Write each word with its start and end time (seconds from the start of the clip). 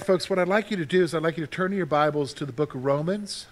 Right, 0.00 0.06
folks, 0.06 0.30
what 0.30 0.38
I'd 0.38 0.48
like 0.48 0.70
you 0.70 0.78
to 0.78 0.86
do 0.86 1.02
is 1.02 1.14
I'd 1.14 1.22
like 1.22 1.36
you 1.36 1.44
to 1.44 1.50
turn 1.50 1.72
your 1.72 1.84
Bibles 1.84 2.32
to 2.32 2.46
the 2.46 2.54
book 2.54 2.74
of 2.74 2.86
Romans, 2.86 3.44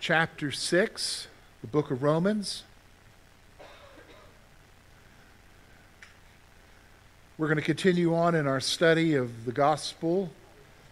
chapter 0.00 0.50
6, 0.50 1.28
the 1.60 1.66
book 1.68 1.92
of 1.92 2.02
Romans. 2.02 2.64
We're 7.38 7.46
going 7.46 7.54
to 7.54 7.62
continue 7.62 8.12
on 8.12 8.34
in 8.34 8.48
our 8.48 8.58
study 8.58 9.14
of 9.14 9.44
the 9.44 9.52
gospel, 9.52 10.30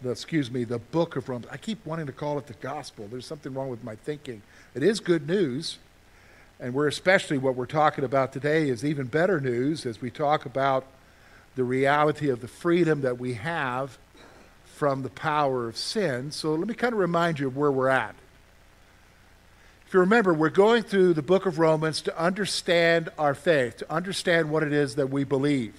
the, 0.01 0.11
excuse 0.11 0.49
me, 0.49 0.63
the 0.63 0.79
book 0.79 1.17
of 1.17 1.27
Romans. 1.27 1.51
I 1.51 1.57
keep 1.57 1.85
wanting 1.85 2.05
to 2.05 2.13
call 2.13 2.37
it 2.37 2.47
the 2.47 2.53
gospel. 2.53 3.09
There's 3.11 3.25
something 3.25 3.53
wrong 3.53 3.67
with 3.67 3.83
my 3.83 3.97
thinking. 3.97 4.41
It 4.73 4.83
is 4.83 5.01
good 5.01 5.27
news, 5.27 5.79
and 6.61 6.73
we're 6.73 6.87
especially 6.87 7.37
what 7.37 7.55
we're 7.55 7.65
talking 7.65 8.05
about 8.05 8.31
today 8.31 8.69
is 8.69 8.85
even 8.85 9.07
better 9.07 9.41
news 9.41 9.85
as 9.85 9.99
we 9.99 10.09
talk 10.09 10.45
about 10.45 10.85
the 11.55 11.63
reality 11.63 12.29
of 12.29 12.41
the 12.41 12.47
freedom 12.47 13.01
that 13.01 13.19
we 13.19 13.35
have 13.35 13.97
from 14.65 15.03
the 15.03 15.09
power 15.09 15.67
of 15.67 15.77
sin. 15.77 16.31
So 16.31 16.55
let 16.55 16.67
me 16.67 16.73
kind 16.73 16.93
of 16.93 16.99
remind 16.99 17.39
you 17.39 17.47
of 17.47 17.55
where 17.55 17.71
we're 17.71 17.89
at. 17.89 18.15
If 19.87 19.93
you 19.93 19.99
remember, 19.99 20.33
we're 20.33 20.49
going 20.49 20.83
through 20.83 21.13
the 21.13 21.21
book 21.21 21.45
of 21.45 21.59
Romans 21.59 22.01
to 22.01 22.19
understand 22.19 23.09
our 23.19 23.35
faith, 23.35 23.77
to 23.77 23.91
understand 23.93 24.49
what 24.49 24.63
it 24.63 24.73
is 24.73 24.95
that 24.95 25.11
we 25.11 25.23
believe. 25.23 25.75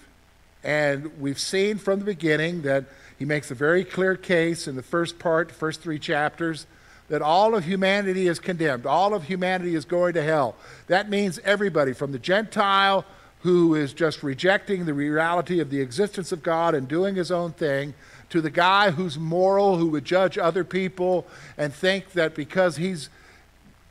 And 0.62 1.20
we've 1.20 1.38
seen 1.38 1.78
from 1.78 1.98
the 1.98 2.04
beginning 2.04 2.62
that 2.62 2.84
he 3.18 3.24
makes 3.24 3.50
a 3.50 3.54
very 3.54 3.84
clear 3.84 4.16
case 4.16 4.68
in 4.68 4.76
the 4.76 4.82
first 4.82 5.18
part, 5.18 5.48
the 5.48 5.54
first 5.54 5.82
three 5.82 5.98
chapters, 5.98 6.66
that 7.08 7.20
all 7.20 7.54
of 7.54 7.64
humanity 7.64 8.28
is 8.28 8.38
condemned. 8.38 8.86
All 8.86 9.12
of 9.12 9.24
humanity 9.24 9.74
is 9.74 9.84
going 9.84 10.14
to 10.14 10.22
hell. 10.22 10.54
That 10.86 11.10
means 11.10 11.38
everybody, 11.40 11.92
from 11.92 12.12
the 12.12 12.18
Gentile 12.18 13.04
who 13.44 13.74
is 13.74 13.92
just 13.92 14.22
rejecting 14.22 14.86
the 14.86 14.94
reality 14.94 15.60
of 15.60 15.68
the 15.68 15.78
existence 15.78 16.32
of 16.32 16.42
God 16.42 16.74
and 16.74 16.88
doing 16.88 17.14
his 17.14 17.30
own 17.30 17.52
thing, 17.52 17.92
to 18.30 18.40
the 18.40 18.48
guy 18.48 18.90
who's 18.90 19.18
moral, 19.18 19.76
who 19.76 19.88
would 19.88 20.06
judge 20.06 20.38
other 20.38 20.64
people 20.64 21.26
and 21.58 21.72
think 21.72 22.12
that 22.12 22.34
because 22.34 22.78
he's, 22.78 23.10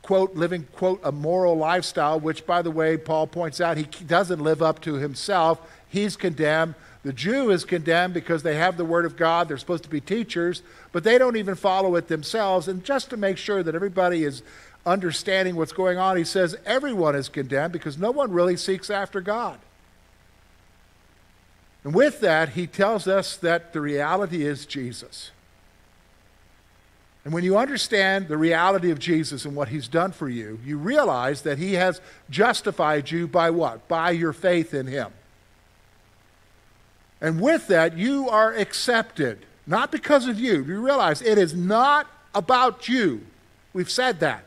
quote, 0.02 0.34
living, 0.34 0.66
quote, 0.72 1.00
a 1.04 1.12
moral 1.12 1.56
lifestyle, 1.56 2.18
which, 2.18 2.44
by 2.44 2.62
the 2.62 2.70
way, 2.72 2.96
Paul 2.96 3.28
points 3.28 3.60
out 3.60 3.76
he 3.76 3.84
doesn't 3.84 4.40
live 4.40 4.60
up 4.60 4.80
to 4.80 4.94
himself, 4.94 5.60
he's 5.88 6.16
condemned. 6.16 6.74
The 7.04 7.12
Jew 7.12 7.50
is 7.50 7.64
condemned 7.64 8.12
because 8.12 8.42
they 8.42 8.56
have 8.56 8.76
the 8.76 8.84
Word 8.84 9.04
of 9.04 9.16
God. 9.16 9.46
They're 9.46 9.58
supposed 9.58 9.84
to 9.84 9.90
be 9.90 10.00
teachers, 10.00 10.62
but 10.90 11.04
they 11.04 11.16
don't 11.16 11.36
even 11.36 11.54
follow 11.54 11.94
it 11.94 12.08
themselves. 12.08 12.66
And 12.66 12.82
just 12.82 13.08
to 13.10 13.16
make 13.16 13.38
sure 13.38 13.62
that 13.62 13.76
everybody 13.76 14.24
is 14.24 14.42
understanding 14.86 15.56
what's 15.56 15.72
going 15.72 15.98
on, 15.98 16.16
he 16.16 16.24
says 16.24 16.56
everyone 16.66 17.14
is 17.14 17.28
condemned 17.28 17.72
because 17.72 17.98
no 17.98 18.10
one 18.10 18.30
really 18.30 18.56
seeks 18.56 18.90
after 18.90 19.20
God. 19.20 19.58
And 21.84 21.94
with 21.94 22.20
that, 22.20 22.50
he 22.50 22.66
tells 22.66 23.06
us 23.06 23.36
that 23.36 23.72
the 23.72 23.80
reality 23.80 24.46
is 24.46 24.64
Jesus. 24.64 25.30
And 27.24 27.32
when 27.32 27.44
you 27.44 27.56
understand 27.56 28.28
the 28.28 28.36
reality 28.36 28.90
of 28.90 28.98
Jesus 28.98 29.44
and 29.44 29.56
what 29.56 29.68
he's 29.68 29.88
done 29.88 30.12
for 30.12 30.28
you, 30.28 30.58
you 30.64 30.76
realize 30.76 31.42
that 31.42 31.58
he 31.58 31.74
has 31.74 32.00
justified 32.28 33.10
you 33.10 33.26
by 33.26 33.50
what? 33.50 33.88
By 33.88 34.10
your 34.10 34.34
faith 34.34 34.74
in 34.74 34.86
him. 34.86 35.10
And 37.20 37.40
with 37.40 37.68
that, 37.68 37.96
you 37.96 38.28
are 38.28 38.52
accepted, 38.52 39.46
not 39.66 39.90
because 39.90 40.26
of 40.26 40.38
you. 40.38 40.62
You 40.62 40.84
realize 40.84 41.22
it 41.22 41.38
is 41.38 41.54
not 41.54 42.06
about 42.34 42.88
you. 42.88 43.26
We've 43.72 43.90
said 43.90 44.20
that. 44.20 44.44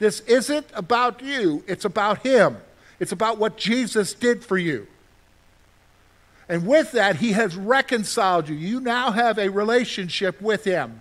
This 0.00 0.20
isn't 0.20 0.66
about 0.74 1.22
you, 1.22 1.62
it's 1.68 1.84
about 1.84 2.26
Him. 2.26 2.56
It's 2.98 3.12
about 3.12 3.38
what 3.38 3.56
Jesus 3.56 4.12
did 4.12 4.44
for 4.44 4.58
you. 4.58 4.86
And 6.48 6.66
with 6.66 6.92
that, 6.92 7.16
He 7.16 7.32
has 7.32 7.54
reconciled 7.54 8.48
you. 8.48 8.56
You 8.56 8.80
now 8.80 9.12
have 9.12 9.38
a 9.38 9.48
relationship 9.48 10.40
with 10.42 10.64
Him. 10.64 11.00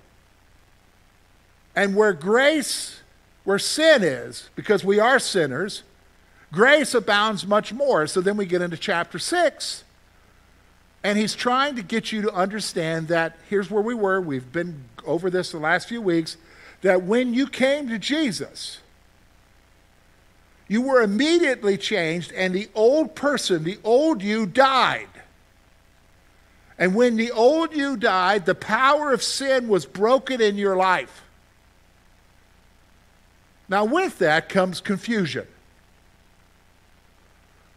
And 1.76 1.96
where 1.96 2.14
grace, 2.14 3.00
where 3.46 3.58
sin 3.58 4.04
is, 4.04 4.50
because 4.56 4.84
we 4.84 5.00
are 5.00 5.18
sinners, 5.18 5.84
grace 6.52 6.94
abounds 6.94 7.48
much 7.48 7.74
more. 7.74 8.06
So 8.06 8.22
then 8.22 8.38
we 8.38 8.46
get 8.46 8.62
into 8.62 8.78
chapter 8.78 9.18
6. 9.18 9.84
And 11.04 11.18
he's 11.18 11.36
trying 11.36 11.78
to 11.78 11.82
get 11.82 12.12
you 12.12 12.22
to 12.24 12.34
understand 12.34 13.08
that 13.08 13.38
here's 13.50 13.72
where 13.72 13.82
we 13.82 13.94
were. 13.94 14.20
We've 14.20 14.52
been 14.52 14.84
over 15.06 15.30
this 15.30 15.52
the 15.52 15.58
last 15.58 15.88
few 15.88 16.02
weeks. 16.02 16.36
That 16.82 17.04
when 17.04 17.34
you 17.34 17.48
came 17.48 17.88
to 17.90 17.98
Jesus, 17.98 18.80
you 20.70 20.84
were 20.84 21.02
immediately 21.02 21.78
changed, 21.78 22.32
and 22.32 22.54
the 22.54 22.70
old 22.76 23.16
person, 23.16 23.64
the 23.66 23.80
old 23.84 24.22
you, 24.22 24.46
died. 24.46 25.08
And 26.78 26.96
when 26.96 27.18
the 27.18 27.32
old 27.32 27.76
you 27.76 27.98
died, 27.98 28.46
the 28.46 28.56
power 28.56 29.12
of 29.12 29.22
sin 29.22 29.68
was 29.68 29.86
broken 29.86 30.40
in 30.40 30.56
your 30.58 30.78
life. 30.78 31.24
Now, 33.68 33.84
with 33.84 34.20
that 34.20 34.48
comes 34.48 34.80
confusion. 34.80 35.48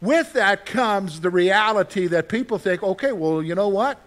With 0.02 0.34
that 0.34 0.66
comes 0.66 1.20
the 1.20 1.30
reality 1.30 2.08
that 2.08 2.28
people 2.28 2.58
think, 2.58 2.82
okay, 2.82 3.12
well, 3.12 3.42
you 3.42 3.54
know 3.54 3.68
what? 3.68 3.98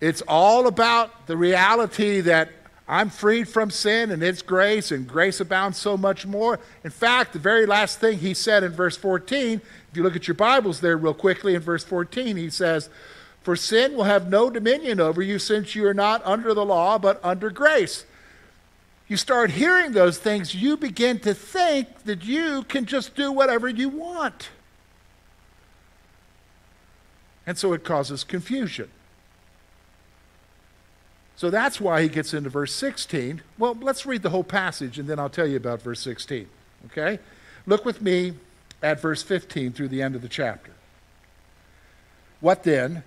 It's 0.00 0.22
all 0.26 0.66
about 0.66 1.28
the 1.28 1.36
reality 1.36 2.22
that 2.22 2.50
I'm 2.92 3.08
freed 3.08 3.48
from 3.48 3.70
sin 3.70 4.10
and 4.10 4.22
it's 4.22 4.42
grace, 4.42 4.90
and 4.90 5.08
grace 5.08 5.40
abounds 5.40 5.78
so 5.78 5.96
much 5.96 6.26
more. 6.26 6.60
In 6.84 6.90
fact, 6.90 7.32
the 7.32 7.38
very 7.38 7.64
last 7.64 8.00
thing 8.00 8.18
he 8.18 8.34
said 8.34 8.62
in 8.62 8.72
verse 8.72 8.98
14, 8.98 9.62
if 9.90 9.96
you 9.96 10.02
look 10.02 10.14
at 10.14 10.28
your 10.28 10.34
Bibles 10.34 10.80
there 10.80 10.98
real 10.98 11.14
quickly, 11.14 11.54
in 11.54 11.62
verse 11.62 11.84
14, 11.84 12.36
he 12.36 12.50
says, 12.50 12.90
For 13.40 13.56
sin 13.56 13.96
will 13.96 14.04
have 14.04 14.28
no 14.28 14.50
dominion 14.50 15.00
over 15.00 15.22
you 15.22 15.38
since 15.38 15.74
you 15.74 15.86
are 15.86 15.94
not 15.94 16.20
under 16.26 16.52
the 16.52 16.66
law, 16.66 16.98
but 16.98 17.18
under 17.24 17.48
grace. 17.48 18.04
You 19.08 19.16
start 19.16 19.52
hearing 19.52 19.92
those 19.92 20.18
things, 20.18 20.54
you 20.54 20.76
begin 20.76 21.18
to 21.20 21.32
think 21.32 22.04
that 22.04 22.26
you 22.26 22.62
can 22.64 22.84
just 22.84 23.14
do 23.14 23.32
whatever 23.32 23.70
you 23.70 23.88
want. 23.88 24.50
And 27.46 27.56
so 27.56 27.72
it 27.72 27.84
causes 27.84 28.22
confusion. 28.22 28.90
So 31.42 31.50
that's 31.50 31.80
why 31.80 32.02
he 32.02 32.08
gets 32.08 32.34
into 32.34 32.50
verse 32.50 32.72
16. 32.72 33.42
Well, 33.58 33.76
let's 33.80 34.06
read 34.06 34.22
the 34.22 34.30
whole 34.30 34.44
passage 34.44 35.00
and 35.00 35.08
then 35.08 35.18
I'll 35.18 35.28
tell 35.28 35.48
you 35.48 35.56
about 35.56 35.82
verse 35.82 35.98
16. 35.98 36.46
Okay? 36.86 37.18
Look 37.66 37.84
with 37.84 38.00
me 38.00 38.34
at 38.80 39.00
verse 39.00 39.24
15 39.24 39.72
through 39.72 39.88
the 39.88 40.02
end 40.02 40.14
of 40.14 40.22
the 40.22 40.28
chapter. 40.28 40.70
What 42.38 42.62
then? 42.62 43.02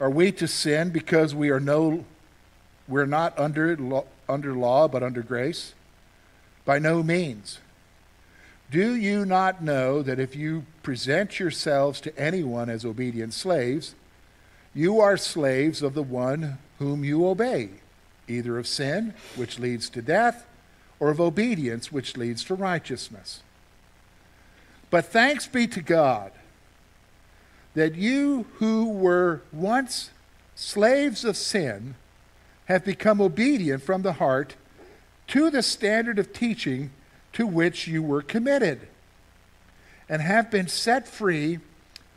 Are 0.00 0.08
we 0.08 0.32
to 0.32 0.48
sin 0.48 0.88
because 0.88 1.34
we 1.34 1.50
are 1.50 1.60
no 1.60 2.06
we're 2.88 3.04
not 3.04 3.38
under 3.38 3.76
law, 3.76 4.04
under 4.26 4.54
law 4.54 4.88
but 4.88 5.02
under 5.02 5.20
grace? 5.20 5.74
By 6.64 6.78
no 6.78 7.02
means. 7.02 7.58
Do 8.70 8.94
you 8.94 9.26
not 9.26 9.62
know 9.62 10.00
that 10.00 10.18
if 10.18 10.34
you 10.34 10.64
present 10.82 11.38
yourselves 11.38 12.00
to 12.00 12.18
anyone 12.18 12.70
as 12.70 12.82
obedient 12.82 13.34
slaves, 13.34 13.94
you 14.74 15.00
are 15.00 15.16
slaves 15.16 15.82
of 15.82 15.94
the 15.94 16.02
one 16.02 16.58
whom 16.78 17.04
you 17.04 17.26
obey, 17.26 17.70
either 18.28 18.58
of 18.58 18.66
sin, 18.66 19.14
which 19.36 19.58
leads 19.58 19.88
to 19.90 20.02
death, 20.02 20.46
or 20.98 21.10
of 21.10 21.20
obedience, 21.20 21.92
which 21.92 22.16
leads 22.16 22.44
to 22.44 22.54
righteousness. 22.54 23.42
But 24.90 25.06
thanks 25.06 25.46
be 25.46 25.66
to 25.68 25.80
God 25.80 26.32
that 27.74 27.96
you 27.96 28.46
who 28.54 28.88
were 28.88 29.42
once 29.52 30.10
slaves 30.54 31.24
of 31.24 31.36
sin 31.36 31.96
have 32.66 32.84
become 32.84 33.20
obedient 33.20 33.82
from 33.82 34.02
the 34.02 34.14
heart 34.14 34.54
to 35.26 35.50
the 35.50 35.62
standard 35.62 36.18
of 36.18 36.32
teaching 36.32 36.90
to 37.32 37.46
which 37.46 37.88
you 37.88 38.02
were 38.02 38.22
committed, 38.22 38.86
and 40.08 40.22
have 40.22 40.50
been 40.50 40.68
set 40.68 41.08
free 41.08 41.58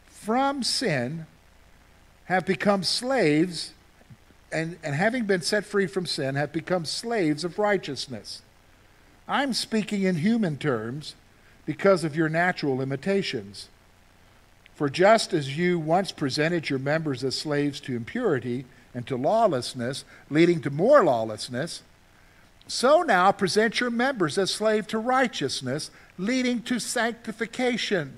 from 0.05 0.61
sin, 0.61 1.25
have 2.27 2.45
become 2.45 2.83
slaves 2.83 3.73
and, 4.51 4.77
and 4.83 4.95
having 4.95 5.25
been 5.25 5.41
set 5.41 5.65
free 5.65 5.87
from 5.87 6.05
sin, 6.05 6.35
have 6.35 6.53
become 6.53 6.85
slaves 6.85 7.43
of 7.43 7.59
righteousness. 7.59 8.41
I'm 9.27 9.53
speaking 9.53 10.03
in 10.03 10.17
human 10.17 10.57
terms 10.57 11.15
because 11.65 12.03
of 12.03 12.15
your 12.15 12.29
natural 12.29 12.77
limitations. 12.77 13.67
For 14.75 14.89
just 14.89 15.33
as 15.33 15.57
you 15.57 15.79
once 15.79 16.11
presented 16.11 16.69
your 16.69 16.79
members 16.79 17.23
as 17.23 17.35
slaves 17.35 17.79
to 17.81 17.95
impurity 17.95 18.65
and 18.93 19.05
to 19.07 19.17
lawlessness, 19.17 20.05
leading 20.29 20.61
to 20.61 20.69
more 20.69 21.03
lawlessness, 21.03 21.81
so 22.67 23.01
now 23.01 23.31
present 23.31 23.79
your 23.79 23.89
members 23.89 24.37
as 24.37 24.51
slaves 24.51 24.87
to 24.87 24.99
righteousness, 24.99 25.91
leading 26.17 26.61
to 26.63 26.79
sanctification. 26.79 28.17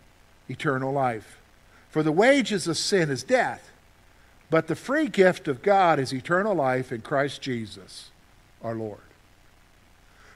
eternal 0.51 0.91
life. 0.91 1.39
For 1.89 2.03
the 2.03 2.11
wages 2.11 2.67
of 2.67 2.77
sin 2.77 3.09
is 3.09 3.23
death, 3.23 3.69
but 4.49 4.67
the 4.67 4.75
free 4.75 5.07
gift 5.07 5.47
of 5.47 5.61
God 5.61 5.99
is 5.99 6.13
eternal 6.13 6.53
life 6.53 6.91
in 6.91 7.01
Christ 7.01 7.41
Jesus, 7.41 8.11
our 8.63 8.75
Lord. 8.75 9.01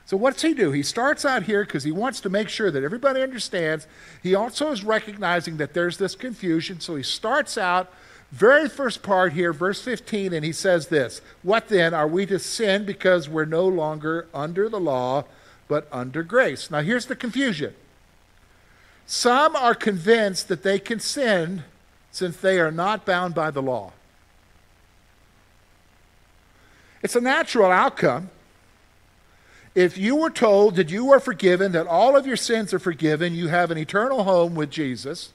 So, 0.06 0.18
what's 0.18 0.44
he 0.44 0.54
do? 0.54 0.72
He 0.72 0.84
starts 0.84 1.26
out 1.26 1.44
here 1.44 1.66
because 1.66 1.84
he 1.84 1.92
wants 1.92 2.22
to 2.22 2.30
make 2.30 2.48
sure 2.48 2.70
that 2.70 2.84
everybody 2.84 3.24
understands. 3.24 3.88
He 4.22 4.36
also 4.36 4.72
is 4.72 4.84
recognizing 4.84 5.58
that 5.58 5.74
there's 5.74 5.98
this 5.98 6.16
confusion. 6.16 6.80
So, 6.80 6.96
he 6.96 7.04
starts 7.04 7.58
out, 7.58 7.92
very 8.32 8.70
first 8.70 9.02
part 9.02 9.34
here, 9.34 9.52
verse 9.52 9.82
15, 9.82 10.34
and 10.34 10.46
he 10.46 10.52
says 10.52 10.88
this 10.88 11.22
What 11.42 11.70
then? 11.70 11.94
Are 11.94 12.08
we 12.08 12.26
to 12.28 12.38
sin 12.38 12.86
because 12.86 13.28
we're 13.28 13.46
no 13.46 13.68
longer 13.68 14.28
under 14.34 14.70
the 14.70 14.80
law, 14.80 15.26
but 15.68 15.88
under 15.92 16.22
grace? 16.22 16.70
Now, 16.70 16.82
here's 16.82 17.08
the 17.08 17.16
confusion. 17.16 17.74
Some 19.06 19.56
are 19.56 19.76
convinced 19.76 20.48
that 20.48 20.64
they 20.64 20.80
can 20.80 21.00
sin 21.00 21.64
since 22.12 22.38
they 22.38 22.60
are 22.60 22.72
not 22.72 23.06
bound 23.06 23.36
by 23.36 23.52
the 23.52 23.62
law. 23.62 23.92
It's 27.04 27.16
a 27.16 27.22
natural 27.22 27.72
outcome. 27.72 28.30
If 29.76 29.98
you 29.98 30.16
were 30.16 30.30
told 30.30 30.78
that 30.78 30.90
you 30.90 31.12
are 31.12 31.20
forgiven, 31.20 31.74
that 31.74 31.86
all 31.86 32.16
of 32.16 32.26
your 32.26 32.38
sins 32.38 32.74
are 32.74 32.80
forgiven, 32.80 33.36
you 33.36 33.50
have 33.50 33.70
an 33.70 33.78
eternal 33.78 34.24
home 34.24 34.56
with 34.56 34.72
Jesus, 34.72 35.34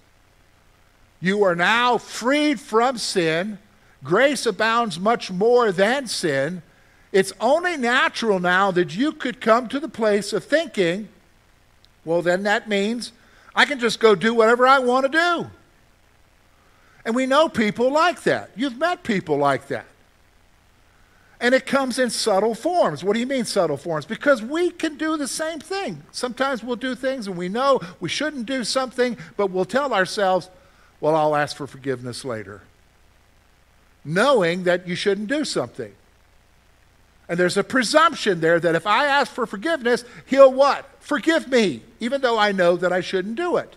you 1.21 1.45
are 1.45 1.55
now 1.55 1.99
freed 1.99 2.59
from 2.59 2.97
sin, 2.97 3.59
grace 4.03 4.47
abounds 4.47 4.99
much 4.99 5.31
more 5.31 5.71
than 5.71 6.07
sin, 6.07 6.63
it's 7.13 7.33
only 7.41 7.77
natural 7.77 8.41
now 8.41 8.71
that 8.71 8.97
you 8.97 9.13
could 9.13 9.41
come 9.41 9.69
to 9.69 9.79
the 9.79 9.89
place 9.89 10.33
of 10.33 10.45
thinking, 10.45 11.09
well, 12.05 12.23
then 12.23 12.43
that 12.45 12.69
means 12.69 13.13
I 13.55 13.65
can 13.65 13.81
just 13.81 14.01
go 14.01 14.15
do 14.15 14.35
whatever 14.35 14.67
I 14.67 14.79
want 14.79 15.11
to 15.11 15.19
do. 15.19 15.51
And 17.05 17.15
we 17.15 17.27
know 17.27 17.49
people 17.49 17.91
like 17.91 18.23
that. 18.25 18.51
You've 18.57 18.79
met 18.79 19.03
people 19.03 19.37
like 19.37 19.69
that. 19.69 19.87
And 21.41 21.55
it 21.55 21.65
comes 21.65 21.99
in 21.99 22.11
subtle 22.11 22.55
forms. 22.55 23.03
What 23.03 23.15
do 23.15 23.21
you 23.21 23.27
mean, 23.27 23.47
subtle 23.47 23.79
forms? 23.79 24.05
Because 24.05 24.43
we 24.43 24.71
can 24.71 24.99
do 24.99 25.17
the 25.17 25.27
same 25.27 25.59
thing. 25.59 26.03
Sometimes 26.13 26.63
we'll 26.63 26.77
do 26.77 26.95
things 26.95 27.27
and 27.27 27.37
we 27.37 27.49
know 27.49 27.81
we 27.99 28.11
shouldn't 28.11 28.45
do 28.45 28.63
something, 28.63 29.17
but 29.39 29.51
we'll 29.51 29.65
tell 29.65 29.95
ourselves, 29.95 30.51
well, 31.01 31.17
I'll 31.17 31.35
ask 31.35 31.57
for 31.57 31.67
forgiveness 31.67 32.27
later. 32.27 32.61
Knowing 34.05 34.65
that 34.65 34.87
you 34.87 34.95
shouldn't 34.95 35.29
do 35.29 35.47
something. 35.47 35.95
And 37.27 37.39
there's 37.39 37.57
a 37.57 37.65
presumption 37.65 38.41
there 38.41 38.61
that 38.61 38.75
if 38.75 38.87
I 38.87 39.07
ask 39.07 39.33
for 39.33 39.47
forgiveness, 39.47 40.05
he'll 40.27 40.53
what? 40.53 40.87
Forgive 41.01 41.49
me, 41.49 41.83
even 41.99 42.21
though 42.21 42.39
I 42.39 42.53
know 42.53 42.77
that 42.77 42.93
I 42.93 43.01
shouldn't 43.01 43.37
do 43.37 43.57
it. 43.57 43.75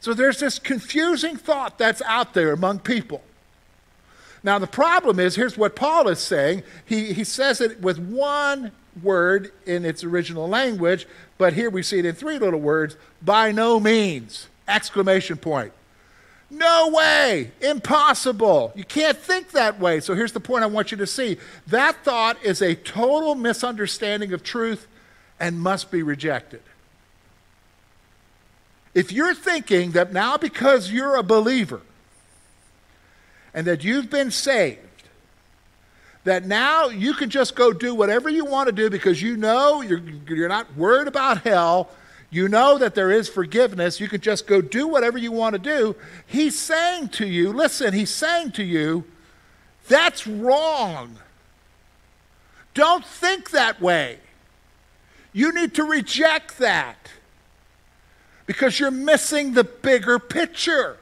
So 0.00 0.14
there's 0.14 0.38
this 0.38 0.58
confusing 0.58 1.36
thought 1.36 1.78
that's 1.78 2.02
out 2.02 2.34
there 2.34 2.52
among 2.52 2.80
people. 2.80 3.22
Now, 4.42 4.60
the 4.60 4.68
problem 4.68 5.18
is 5.18 5.34
here's 5.34 5.58
what 5.58 5.74
Paul 5.74 6.06
is 6.06 6.20
saying. 6.20 6.62
He, 6.84 7.12
he 7.12 7.24
says 7.24 7.60
it 7.60 7.80
with 7.80 7.98
one 7.98 8.70
word 9.02 9.50
in 9.66 9.84
its 9.84 10.04
original 10.04 10.48
language, 10.48 11.06
but 11.38 11.54
here 11.54 11.70
we 11.70 11.82
see 11.82 11.98
it 11.98 12.04
in 12.06 12.14
three 12.14 12.38
little 12.38 12.60
words 12.60 12.96
by 13.20 13.50
no 13.50 13.80
means! 13.80 14.46
Exclamation 14.68 15.36
point. 15.36 15.72
No 16.48 16.90
way! 16.92 17.50
Impossible! 17.60 18.72
You 18.76 18.84
can't 18.84 19.18
think 19.18 19.50
that 19.50 19.80
way. 19.80 19.98
So 19.98 20.14
here's 20.14 20.32
the 20.32 20.40
point 20.40 20.62
I 20.62 20.68
want 20.68 20.92
you 20.92 20.96
to 20.98 21.06
see 21.06 21.38
that 21.66 22.04
thought 22.04 22.40
is 22.44 22.62
a 22.62 22.76
total 22.76 23.34
misunderstanding 23.34 24.32
of 24.32 24.44
truth 24.44 24.86
and 25.38 25.60
must 25.60 25.90
be 25.90 26.02
rejected. 26.02 26.62
If 28.94 29.12
you're 29.12 29.34
thinking 29.34 29.92
that 29.92 30.12
now 30.12 30.36
because 30.36 30.90
you're 30.90 31.16
a 31.16 31.22
believer, 31.22 31.82
and 33.56 33.66
that 33.66 33.82
you've 33.82 34.10
been 34.10 34.30
saved, 34.30 34.80
that 36.24 36.44
now 36.44 36.88
you 36.88 37.14
can 37.14 37.30
just 37.30 37.56
go 37.56 37.72
do 37.72 37.94
whatever 37.94 38.28
you 38.28 38.44
want 38.44 38.68
to 38.68 38.72
do 38.72 38.90
because 38.90 39.22
you 39.22 39.36
know 39.36 39.80
you're, 39.80 40.02
you're 40.28 40.48
not 40.48 40.76
worried 40.76 41.08
about 41.08 41.42
hell. 41.42 41.88
You 42.28 42.48
know 42.48 42.76
that 42.76 42.94
there 42.94 43.10
is 43.10 43.28
forgiveness. 43.28 43.98
You 43.98 44.08
can 44.08 44.20
just 44.20 44.46
go 44.46 44.60
do 44.60 44.86
whatever 44.86 45.16
you 45.16 45.32
want 45.32 45.54
to 45.54 45.58
do. 45.58 45.96
He's 46.26 46.58
saying 46.58 47.08
to 47.10 47.26
you, 47.26 47.52
listen, 47.52 47.94
he's 47.94 48.10
saying 48.10 48.52
to 48.52 48.64
you, 48.64 49.04
that's 49.88 50.26
wrong. 50.26 51.16
Don't 52.74 53.06
think 53.06 53.50
that 53.52 53.80
way. 53.80 54.18
You 55.36 55.52
need 55.52 55.74
to 55.74 55.84
reject 55.84 56.56
that 56.60 57.10
because 58.46 58.80
you're 58.80 58.90
missing 58.90 59.52
the 59.52 59.64
bigger 59.64 60.18
picture. 60.18 60.96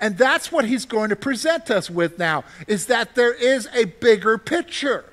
And 0.00 0.16
that's 0.16 0.50
what 0.50 0.64
he's 0.64 0.86
going 0.86 1.10
to 1.10 1.16
present 1.16 1.70
us 1.70 1.90
with 1.90 2.18
now, 2.18 2.44
is 2.66 2.86
that 2.86 3.16
there 3.16 3.34
is 3.34 3.68
a 3.74 3.84
bigger 3.84 4.38
picture. 4.38 5.04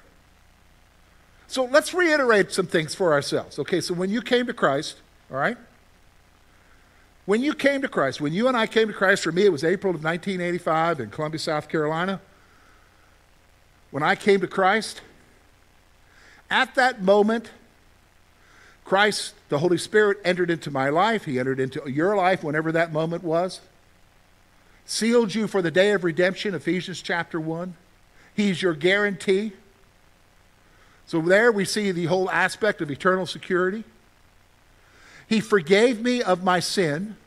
So 1.47 1.65
let's 1.65 1.93
reiterate 1.93 2.53
some 2.53 2.67
things 2.67 2.95
for 2.95 3.11
ourselves. 3.11 3.59
Okay, 3.59 3.81
so 3.81 3.93
when 3.93 4.09
you 4.09 4.21
came 4.21 4.47
to 4.47 4.53
Christ, 4.53 4.95
all 5.29 5.35
right? 5.35 5.57
When 7.25 7.41
you 7.41 7.53
came 7.53 7.81
to 7.81 7.89
Christ, 7.89 8.21
when 8.21 8.31
you 8.31 8.47
and 8.47 8.55
I 8.55 8.65
came 8.65 8.87
to 8.87 8.93
Christ, 8.93 9.23
for 9.23 9.33
me 9.33 9.43
it 9.43 9.51
was 9.51 9.65
April 9.65 9.93
of 9.93 10.01
1985 10.01 11.01
in 11.01 11.09
Columbia, 11.09 11.39
South 11.39 11.67
Carolina. 11.67 12.21
When 13.91 14.03
I 14.03 14.15
came 14.15 14.39
to 14.39 14.47
Christ, 14.47 15.01
at 16.49 16.75
that 16.75 17.01
moment, 17.01 17.49
Christ, 18.85 19.35
the 19.49 19.59
Holy 19.59 19.77
Spirit, 19.77 20.17
entered 20.25 20.49
into 20.49 20.71
my 20.71 20.89
life. 20.89 21.25
He 21.25 21.39
entered 21.39 21.59
into 21.59 21.89
your 21.89 22.15
life 22.15 22.43
whenever 22.43 22.71
that 22.71 22.91
moment 22.91 23.23
was 23.23 23.61
sealed 24.89 25.35
you 25.35 25.47
for 25.47 25.61
the 25.61 25.69
day 25.69 25.91
of 25.91 26.03
redemption, 26.03 26.55
Ephesians 26.55 26.99
chapter 27.01 27.39
1. 27.39 27.75
He's 28.33 28.59
your 28.59 28.73
guarantee. 28.73 29.53
So 31.05 31.21
there 31.21 31.51
we 31.51 31.63
see 31.63 31.91
the 31.91 32.05
whole 32.05 32.29
aspect 32.31 32.81
of 32.81 32.89
eternal 32.89 33.27
security. 33.27 33.83
He 35.27 35.41
forgave 35.41 36.01
me 36.01 36.23
of 36.23 36.43
my 36.43 36.59
sin. 36.59 37.17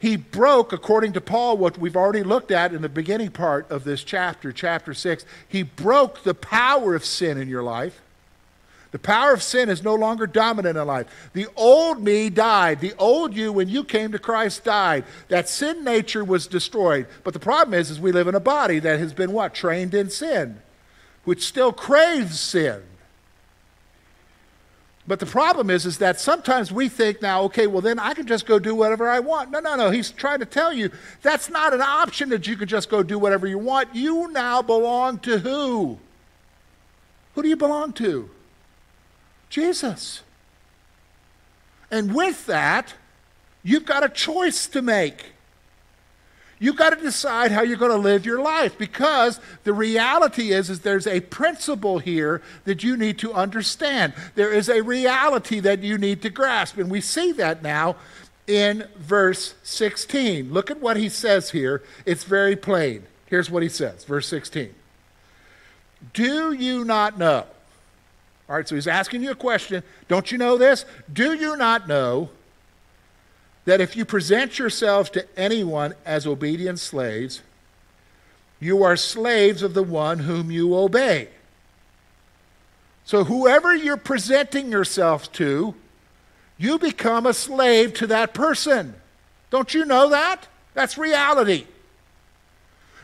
He 0.00 0.16
broke, 0.16 0.72
according 0.72 1.12
to 1.12 1.20
Paul, 1.20 1.58
what 1.58 1.76
we've 1.76 1.94
already 1.94 2.22
looked 2.22 2.50
at 2.50 2.72
in 2.72 2.80
the 2.80 2.88
beginning 2.88 3.30
part 3.30 3.70
of 3.70 3.84
this 3.84 4.02
chapter, 4.02 4.50
chapter 4.50 4.94
6. 4.94 5.26
He 5.46 5.62
broke 5.62 6.24
the 6.24 6.32
power 6.32 6.94
of 6.94 7.04
sin 7.04 7.36
in 7.36 7.48
your 7.48 7.62
life. 7.62 8.00
The 8.92 8.98
power 8.98 9.34
of 9.34 9.42
sin 9.42 9.68
is 9.68 9.84
no 9.84 9.94
longer 9.94 10.26
dominant 10.26 10.78
in 10.78 10.86
life. 10.86 11.30
The 11.34 11.48
old 11.54 12.02
me 12.02 12.30
died. 12.30 12.80
The 12.80 12.94
old 12.98 13.36
you, 13.36 13.52
when 13.52 13.68
you 13.68 13.84
came 13.84 14.10
to 14.12 14.18
Christ, 14.18 14.64
died. 14.64 15.04
That 15.28 15.50
sin 15.50 15.84
nature 15.84 16.24
was 16.24 16.46
destroyed. 16.46 17.06
But 17.22 17.34
the 17.34 17.38
problem 17.38 17.78
is, 17.78 17.90
is 17.90 18.00
we 18.00 18.10
live 18.10 18.26
in 18.26 18.34
a 18.34 18.40
body 18.40 18.78
that 18.78 18.98
has 18.98 19.12
been 19.12 19.32
what? 19.32 19.52
Trained 19.52 19.92
in 19.92 20.08
sin, 20.08 20.62
which 21.24 21.46
still 21.46 21.74
craves 21.74 22.40
sin. 22.40 22.82
But 25.10 25.18
the 25.18 25.26
problem 25.26 25.70
is, 25.70 25.86
is 25.86 25.98
that 25.98 26.20
sometimes 26.20 26.70
we 26.70 26.88
think 26.88 27.20
now, 27.20 27.42
okay, 27.42 27.66
well 27.66 27.80
then 27.80 27.98
I 27.98 28.14
can 28.14 28.28
just 28.28 28.46
go 28.46 28.60
do 28.60 28.76
whatever 28.76 29.08
I 29.08 29.18
want. 29.18 29.50
No, 29.50 29.58
no, 29.58 29.74
no. 29.74 29.90
He's 29.90 30.12
trying 30.12 30.38
to 30.38 30.46
tell 30.46 30.72
you 30.72 30.88
that's 31.20 31.50
not 31.50 31.74
an 31.74 31.80
option 31.80 32.28
that 32.28 32.46
you 32.46 32.56
can 32.56 32.68
just 32.68 32.88
go 32.88 33.02
do 33.02 33.18
whatever 33.18 33.48
you 33.48 33.58
want. 33.58 33.92
You 33.92 34.30
now 34.30 34.62
belong 34.62 35.18
to 35.18 35.38
who? 35.38 35.98
Who 37.34 37.42
do 37.42 37.48
you 37.48 37.56
belong 37.56 37.92
to? 37.94 38.30
Jesus. 39.48 40.22
And 41.90 42.14
with 42.14 42.46
that, 42.46 42.94
you've 43.64 43.86
got 43.86 44.04
a 44.04 44.08
choice 44.08 44.68
to 44.68 44.80
make. 44.80 45.32
You've 46.62 46.76
got 46.76 46.90
to 46.90 47.02
decide 47.02 47.52
how 47.52 47.62
you're 47.62 47.78
going 47.78 47.90
to 47.90 47.96
live 47.96 48.26
your 48.26 48.42
life 48.42 48.76
because 48.76 49.40
the 49.64 49.72
reality 49.72 50.52
is, 50.52 50.68
is 50.68 50.80
there's 50.80 51.06
a 51.06 51.20
principle 51.20 52.00
here 52.00 52.42
that 52.64 52.84
you 52.84 52.98
need 52.98 53.18
to 53.20 53.32
understand. 53.32 54.12
There 54.34 54.52
is 54.52 54.68
a 54.68 54.82
reality 54.82 55.58
that 55.60 55.82
you 55.82 55.96
need 55.96 56.20
to 56.20 56.28
grasp. 56.28 56.76
And 56.76 56.90
we 56.90 57.00
see 57.00 57.32
that 57.32 57.62
now 57.62 57.96
in 58.46 58.86
verse 58.98 59.54
16. 59.62 60.52
Look 60.52 60.70
at 60.70 60.80
what 60.80 60.98
he 60.98 61.08
says 61.08 61.50
here. 61.50 61.82
It's 62.04 62.24
very 62.24 62.56
plain. 62.56 63.04
Here's 63.24 63.50
what 63.50 63.62
he 63.62 63.70
says, 63.70 64.04
verse 64.04 64.28
16. 64.28 64.74
Do 66.12 66.52
you 66.52 66.84
not 66.84 67.16
know? 67.16 67.46
All 68.50 68.56
right, 68.56 68.68
so 68.68 68.74
he's 68.74 68.86
asking 68.86 69.22
you 69.22 69.30
a 69.30 69.34
question. 69.34 69.82
Don't 70.08 70.30
you 70.30 70.36
know 70.36 70.58
this? 70.58 70.84
Do 71.10 71.32
you 71.32 71.56
not 71.56 71.88
know 71.88 72.28
that 73.70 73.80
if 73.80 73.94
you 73.94 74.04
present 74.04 74.58
yourselves 74.58 75.10
to 75.10 75.24
anyone 75.38 75.94
as 76.04 76.26
obedient 76.26 76.80
slaves, 76.80 77.40
you 78.58 78.82
are 78.82 78.96
slaves 78.96 79.62
of 79.62 79.74
the 79.74 79.82
one 79.84 80.18
whom 80.18 80.50
you 80.50 80.74
obey? 80.74 81.28
So, 83.04 83.22
whoever 83.22 83.72
you're 83.72 83.96
presenting 83.96 84.72
yourself 84.72 85.30
to, 85.34 85.76
you 86.58 86.80
become 86.80 87.26
a 87.26 87.32
slave 87.32 87.94
to 87.94 88.08
that 88.08 88.34
person. 88.34 88.96
Don't 89.50 89.72
you 89.72 89.84
know 89.84 90.08
that? 90.08 90.48
That's 90.74 90.98
reality. 90.98 91.64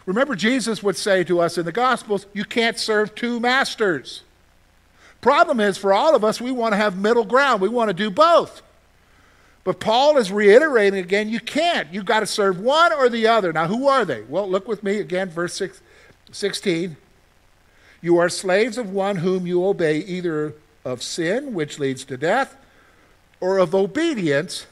Remember, 0.05 0.35
Jesus 0.35 0.83
would 0.83 0.97
say 0.97 1.23
to 1.23 1.39
us 1.39 1.57
in 1.57 1.65
the 1.65 1.71
Gospels, 1.71 2.27
you 2.33 2.45
can't 2.45 2.77
serve 2.77 3.15
two 3.15 3.39
masters. 3.39 4.25
Problem 5.21 5.61
is, 5.61 5.79
for 5.79 5.93
all 5.93 6.17
of 6.17 6.25
us, 6.25 6.41
we 6.41 6.51
want 6.51 6.73
to 6.73 6.77
have 6.77 6.99
middle 6.99 7.25
ground. 7.25 7.61
We 7.61 7.69
want 7.69 7.89
to 7.91 7.95
do 7.95 8.11
both. 8.11 8.63
But 9.67 9.81
Paul 9.81 10.17
is 10.17 10.31
reiterating 10.31 11.01
again, 11.01 11.29
you 11.29 11.41
can't. 11.41 11.93
You've 11.93 12.05
got 12.05 12.21
to 12.21 12.27
serve 12.27 12.61
one 12.61 12.93
or 12.93 13.09
the 13.09 13.27
other. 13.27 13.53
Now, 13.53 13.67
who 13.67 13.89
are 13.89 14.05
they? 14.05 14.23
Well, 14.23 14.49
look 14.49 14.69
with 14.69 14.85
me 14.85 14.99
again, 14.99 15.29
verse 15.29 15.55
six, 15.55 15.83
16. 16.31 16.97
You 18.01 18.17
are 18.19 18.29
slaves 18.29 18.79
of 18.79 18.91
one 18.91 19.17
whom 19.17 19.45
you 19.45 19.67
obey, 19.67 19.99
either 19.99 20.55
of 20.85 21.03
sin, 21.03 21.53
which 21.53 21.81
leads 21.81 22.05
to 22.05 22.17
death, 22.17 22.57
or 23.41 23.59
of 23.59 23.75
obedience, 23.75 24.67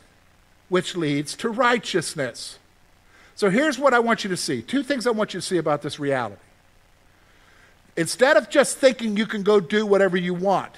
which 0.69 0.95
leads 0.95 1.35
to 1.39 1.49
righteousness. 1.49 2.61
So 3.35 3.51
here's 3.51 3.81
what 3.81 3.95
I 3.95 3.99
want 3.99 4.23
you 4.23 4.31
to 4.31 4.37
see 4.37 4.63
two 4.63 4.85
things 4.85 5.09
I 5.09 5.11
want 5.11 5.35
you 5.35 5.41
to 5.41 5.47
see 5.47 5.59
about 5.59 5.83
this 5.83 5.99
reality. 5.99 6.41
Instead 7.97 8.37
of 8.37 8.49
just 8.49 8.79
thinking 8.79 9.17
you 9.17 9.27
can 9.27 9.43
go 9.43 9.59
do 9.59 9.87
whatever 9.87 10.17
you 10.17 10.35
want, 10.35 10.71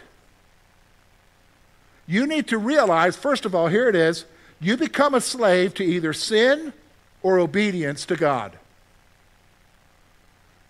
you 2.06 2.26
need 2.26 2.48
to 2.48 2.58
realize, 2.58 3.16
first 3.16 3.44
of 3.44 3.54
all, 3.54 3.66
here 3.68 3.88
it 3.88 3.96
is 3.96 4.24
you 4.60 4.76
become 4.76 5.14
a 5.14 5.20
slave 5.20 5.74
to 5.74 5.84
either 5.84 6.12
sin 6.12 6.72
or 7.22 7.38
obedience 7.38 8.06
to 8.06 8.16
God. 8.16 8.56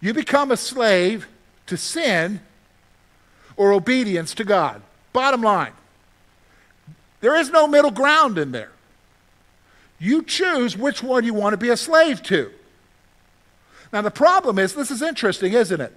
You 0.00 0.12
become 0.12 0.50
a 0.50 0.56
slave 0.56 1.28
to 1.66 1.76
sin 1.76 2.40
or 3.56 3.72
obedience 3.72 4.34
to 4.34 4.44
God. 4.44 4.82
Bottom 5.12 5.42
line, 5.42 5.72
there 7.20 7.36
is 7.36 7.50
no 7.50 7.66
middle 7.66 7.90
ground 7.90 8.38
in 8.38 8.52
there. 8.52 8.70
You 9.98 10.22
choose 10.22 10.76
which 10.76 11.02
one 11.02 11.24
you 11.24 11.32
want 11.32 11.54
to 11.54 11.56
be 11.56 11.70
a 11.70 11.76
slave 11.76 12.22
to. 12.24 12.50
Now 13.92 14.02
the 14.02 14.10
problem 14.10 14.58
is 14.58 14.74
this 14.74 14.90
is 14.90 15.00
interesting, 15.02 15.52
isn't 15.52 15.80
it? 15.80 15.92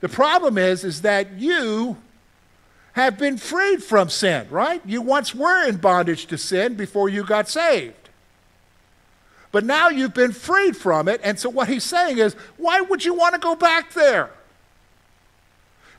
The 0.00 0.08
problem 0.08 0.56
is 0.56 0.84
is 0.84 1.02
that 1.02 1.32
you 1.32 1.96
have 2.94 3.18
been 3.18 3.36
freed 3.36 3.82
from 3.82 4.08
sin, 4.08 4.46
right? 4.50 4.80
You 4.84 5.02
once 5.02 5.34
were 5.34 5.66
in 5.68 5.76
bondage 5.76 6.26
to 6.26 6.38
sin 6.38 6.74
before 6.74 7.08
you 7.08 7.24
got 7.24 7.48
saved. 7.48 7.94
But 9.52 9.64
now 9.64 9.88
you've 9.88 10.14
been 10.14 10.32
freed 10.32 10.76
from 10.76 11.08
it, 11.08 11.20
and 11.22 11.38
so 11.38 11.48
what 11.48 11.68
he's 11.68 11.84
saying 11.84 12.18
is, 12.18 12.34
why 12.56 12.80
would 12.80 13.04
you 13.04 13.14
want 13.14 13.34
to 13.34 13.40
go 13.40 13.54
back 13.54 13.92
there? 13.92 14.30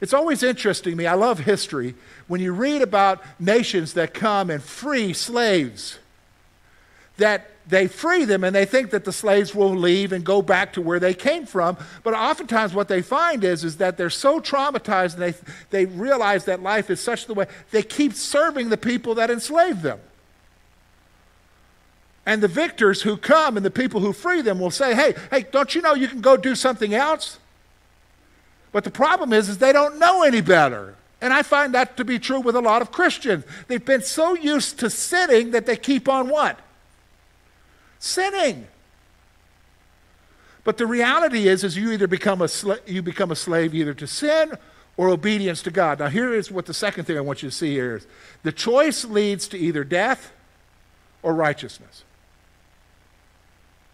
It's 0.01 0.13
always 0.13 0.43
interesting 0.43 0.91
to 0.91 0.97
me. 0.97 1.05
I 1.05 1.13
love 1.13 1.39
history. 1.39 1.95
When 2.27 2.41
you 2.41 2.53
read 2.53 2.81
about 2.81 3.21
nations 3.39 3.93
that 3.93 4.13
come 4.13 4.49
and 4.49 4.61
free 4.61 5.13
slaves, 5.13 5.99
that 7.17 7.49
they 7.67 7.87
free 7.87 8.25
them 8.25 8.43
and 8.43 8.55
they 8.55 8.65
think 8.65 8.91
that 8.91 9.05
the 9.05 9.11
slaves 9.11 9.55
will 9.55 9.75
leave 9.75 10.11
and 10.11 10.23
go 10.23 10.41
back 10.41 10.73
to 10.73 10.81
where 10.81 10.99
they 10.99 11.13
came 11.13 11.45
from. 11.45 11.77
But 12.03 12.13
oftentimes, 12.13 12.73
what 12.73 12.87
they 12.87 13.01
find 13.01 13.43
is, 13.43 13.63
is 13.63 13.77
that 13.77 13.97
they're 13.97 14.09
so 14.09 14.39
traumatized 14.39 15.13
and 15.13 15.21
they, 15.23 15.33
they 15.71 15.85
realize 15.85 16.45
that 16.45 16.61
life 16.61 16.89
is 16.89 16.99
such 16.99 17.25
the 17.25 17.33
way 17.33 17.47
they 17.71 17.83
keep 17.83 18.13
serving 18.13 18.69
the 18.69 18.77
people 18.77 19.15
that 19.15 19.31
enslave 19.31 19.81
them. 19.81 19.99
And 22.25 22.41
the 22.41 22.47
victors 22.47 23.03
who 23.03 23.17
come 23.17 23.55
and 23.55 23.65
the 23.65 23.71
people 23.71 23.99
who 23.99 24.11
free 24.11 24.41
them 24.41 24.59
will 24.59 24.71
say, 24.71 24.95
hey, 24.95 25.15
hey, 25.29 25.45
don't 25.51 25.73
you 25.75 25.81
know 25.81 25.93
you 25.93 26.07
can 26.07 26.21
go 26.21 26.37
do 26.37 26.55
something 26.55 26.93
else? 26.93 27.39
But 28.71 28.83
the 28.83 28.91
problem 28.91 29.31
is, 29.31 29.47
is 29.47 29.59
they 29.59 29.71
don't 29.71 29.99
know 29.99 30.23
any 30.23 30.41
better. 30.41 30.95
And 31.21 31.31
I 31.33 31.43
find 31.43 31.73
that 31.73 31.97
to 31.97 32.05
be 32.05 32.19
true 32.19 32.39
with 32.39 32.55
a 32.55 32.61
lot 32.61 32.81
of 32.81 32.91
Christians. 32.91 33.45
They've 33.67 33.83
been 33.83 34.01
so 34.01 34.35
used 34.35 34.79
to 34.79 34.89
sitting 34.89 35.51
that 35.51 35.65
they 35.65 35.77
keep 35.77 36.09
on 36.09 36.29
what? 36.29 36.59
Sinning. 37.99 38.67
But 40.63 40.77
the 40.77 40.87
reality 40.87 41.47
is, 41.47 41.63
is 41.63 41.77
you 41.77 41.91
either 41.91 42.07
become 42.07 42.41
a 42.41 42.45
sla- 42.45 42.79
you 42.87 43.01
become 43.01 43.31
a 43.31 43.35
slave 43.35 43.75
either 43.75 43.93
to 43.93 44.07
sin 44.07 44.53
or 44.97 45.09
obedience 45.09 45.61
to 45.63 45.71
God. 45.71 45.99
Now, 45.99 46.07
here 46.07 46.33
is 46.33 46.49
what 46.49 46.65
the 46.65 46.73
second 46.73 47.05
thing 47.05 47.17
I 47.17 47.21
want 47.21 47.43
you 47.43 47.49
to 47.49 47.55
see 47.55 47.71
here 47.71 47.97
is: 47.97 48.07
the 48.43 48.51
choice 48.51 49.05
leads 49.05 49.47
to 49.49 49.57
either 49.57 49.83
death 49.83 50.31
or 51.21 51.33
righteousness. 51.33 52.03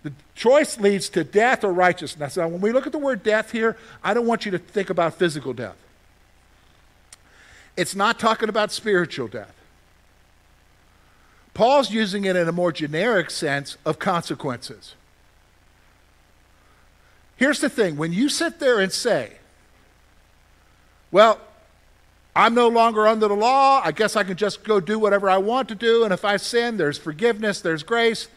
The 0.03 0.13
choice 0.34 0.79
leads 0.79 1.10
to 1.10 1.24
death 1.24 1.63
or 1.63 1.72
righteousness. 1.72 2.38
Now, 2.38 2.48
when 2.48 2.62
we 2.62 2.72
look 2.72 2.88
at 2.88 2.91
the 2.91 2.98
word 2.98 3.22
death 3.22 3.51
here, 3.51 3.77
I 4.03 4.13
don't 4.13 4.25
want 4.25 4.46
you 4.46 4.51
to 4.51 4.58
think 4.58 4.89
about 4.89 5.13
physical 5.15 5.53
death. 5.53 5.77
It's 7.77 7.96
not 7.96 8.17
talking 8.17 8.50
about 8.50 8.72
spiritual 8.72 9.27
death. 9.27 9.53
Paul's 11.53 11.91
using 11.91 12.25
it 12.25 12.36
in 12.36 12.48
a 12.48 12.51
more 12.51 12.72
generic 12.72 13.29
sense 13.29 13.77
of 13.86 14.00
consequences. 14.00 14.96
Here's 17.36 17.60
the 17.60 17.70
thing 17.70 17.98
when 17.98 18.13
you 18.13 18.29
sit 18.29 18.60
there 18.60 18.79
and 18.79 18.91
say, 18.91 19.34
well, 21.12 21.39
I'm 22.36 22.53
no 22.53 22.70
longer 22.70 23.08
under 23.08 23.27
the 23.27 23.36
law. 23.36 23.81
I 23.84 23.91
guess 23.91 24.15
I 24.15 24.24
can 24.24 24.38
just 24.38 24.63
go 24.63 24.79
do 24.79 24.98
whatever 24.98 25.29
I 25.29 25.38
want 25.38 25.67
to 25.70 25.75
do. 25.75 26.03
And 26.03 26.13
if 26.13 26.24
I 26.24 26.38
sin, 26.38 26.77
there's 26.77 26.98
forgiveness, 26.98 27.60
there's 27.60 27.84
grace. 27.84 28.29